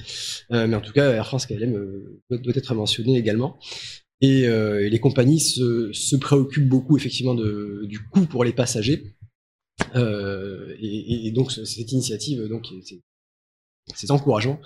Euh, 0.53 0.67
mais 0.67 0.77
en 0.77 0.81
tout 0.81 0.93
cas, 0.93 1.11
Air 1.11 1.27
France 1.27 1.47
KLM 1.47 1.75
euh, 1.75 2.23
doit, 2.31 2.39
doit 2.39 2.55
être 2.57 2.75
mentionné 2.75 3.17
également. 3.19 3.59
Et, 4.21 4.47
euh, 4.49 4.87
et 4.87 4.91
les 4.91 4.99
compagnies 4.99 5.41
se, 5.41 5.93
se, 5.93 6.17
préoccupent 6.17 6.69
beaucoup 6.69 6.97
effectivement 6.97 7.35
de, 7.35 7.85
du 7.87 8.01
coût 8.01 8.25
pour 8.27 8.45
les 8.45 8.53
passagers. 8.53 9.15
Euh, 9.95 10.75
et, 10.81 11.27
et, 11.27 11.31
donc 11.33 11.53
cette 11.53 11.93
initiative, 11.93 12.43
donc 12.49 12.67
c'est 13.95 14.11
encourageant. 14.11 14.61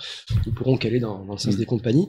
Nous 0.46 0.52
pourrons 0.52 0.76
caler 0.76 1.00
dans, 1.00 1.24
dans 1.24 1.32
le 1.32 1.38
sens 1.38 1.54
mmh. 1.54 1.58
des 1.58 1.66
compagnies. 1.66 2.08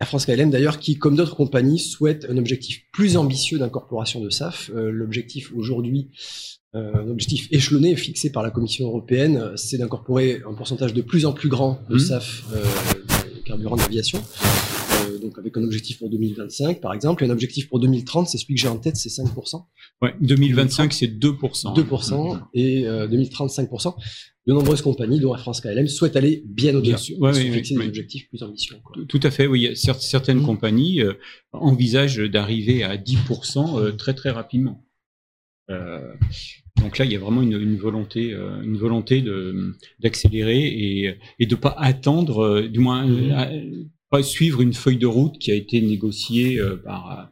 La 0.00 0.06
France 0.06 0.26
KLM 0.26 0.50
d'ailleurs, 0.50 0.78
qui 0.80 0.98
comme 0.98 1.16
d'autres 1.16 1.36
compagnies 1.36 1.78
souhaite 1.78 2.26
un 2.28 2.36
objectif 2.36 2.82
plus 2.92 3.16
ambitieux 3.16 3.58
d'incorporation 3.58 4.20
de 4.20 4.28
SAF. 4.28 4.70
Euh, 4.74 4.90
L'objectif 4.90 5.52
aujourd'hui, 5.54 6.10
euh, 6.74 6.92
un 6.94 7.08
objectif 7.08 7.48
échelonné 7.52 7.94
fixé 7.96 8.30
par 8.30 8.42
la 8.42 8.50
Commission 8.50 8.86
européenne, 8.86 9.52
c'est 9.56 9.78
d'incorporer 9.78 10.42
un 10.48 10.54
pourcentage 10.54 10.92
de 10.92 11.02
plus 11.02 11.26
en 11.26 11.32
plus 11.32 11.48
grand 11.48 11.80
de 11.88 11.94
mmh. 11.94 12.00
SAF 12.00 12.44
euh, 12.52 12.64
carburant 13.44 13.76
d'aviation 13.76 14.22
donc 15.24 15.38
avec 15.38 15.56
un 15.56 15.64
objectif 15.64 15.98
pour 15.98 16.10
2025 16.10 16.80
par 16.80 16.94
exemple, 16.94 17.24
et 17.24 17.26
un 17.26 17.30
objectif 17.30 17.68
pour 17.68 17.80
2030, 17.80 18.28
c'est 18.28 18.38
celui 18.38 18.54
que 18.54 18.60
j'ai 18.60 18.68
en 18.68 18.76
tête, 18.76 18.96
c'est 18.96 19.08
5%. 19.08 19.64
Ouais, 20.02 20.14
2025 20.20 20.92
c'est 20.92 21.06
2%. 21.06 21.74
2% 21.76 22.40
et 22.54 22.86
euh, 22.86 23.08
2030 23.08 23.50
5%. 23.50 23.94
De 24.46 24.52
nombreuses 24.52 24.82
compagnies, 24.82 25.20
dont 25.20 25.32
la 25.32 25.38
France 25.38 25.62
KLM, 25.62 25.88
souhaitent 25.88 26.16
aller 26.16 26.42
bien 26.46 26.74
au-delà, 26.74 26.98
ouais, 27.18 27.32
oui, 27.32 27.50
fixer 27.50 27.76
des 27.76 27.86
objectifs 27.86 28.28
plus 28.28 28.42
ambitieux. 28.42 28.76
Quoi. 28.84 29.02
Tout 29.08 29.20
à 29.22 29.30
fait, 29.30 29.46
oui. 29.46 29.74
Certaines 29.74 30.40
mmh. 30.40 30.44
compagnies 30.44 31.00
euh, 31.00 31.14
envisagent 31.52 32.18
d'arriver 32.18 32.84
à 32.84 32.98
10% 32.98 33.80
euh, 33.80 33.92
très 33.92 34.12
très 34.12 34.28
rapidement. 34.28 34.84
Euh, 35.70 36.14
donc 36.76 36.98
là, 36.98 37.04
il 37.04 37.12
y 37.12 37.16
a 37.16 37.18
vraiment 37.18 37.42
une, 37.42 37.60
une 37.60 37.76
volonté, 37.76 38.32
euh, 38.32 38.60
une 38.62 38.76
volonté 38.76 39.22
de 39.22 39.74
d'accélérer 40.00 40.58
et, 40.58 41.18
et 41.38 41.46
de 41.46 41.54
pas 41.54 41.74
attendre, 41.78 42.44
euh, 42.44 42.68
du 42.68 42.80
moins 42.80 43.06
suivre 44.22 44.60
une 44.60 44.74
feuille 44.74 44.98
de 44.98 45.06
route 45.06 45.38
qui 45.38 45.50
a 45.50 45.54
été 45.54 45.80
négociée 45.80 46.58
euh, 46.58 46.76
par, 46.76 47.30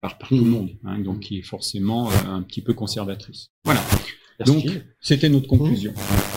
par, 0.00 0.18
par 0.18 0.28
tout 0.28 0.36
le 0.36 0.44
monde, 0.44 0.70
hein, 0.84 0.98
donc 0.98 1.20
qui 1.20 1.38
est 1.38 1.42
forcément 1.42 2.10
euh, 2.10 2.14
un 2.26 2.42
petit 2.42 2.62
peu 2.62 2.74
conservatrice. 2.74 3.48
Voilà. 3.64 3.82
Donc, 4.46 4.64
c'était 5.00 5.28
notre 5.28 5.48
conclusion. 5.48 5.92
Mmh. 5.92 6.29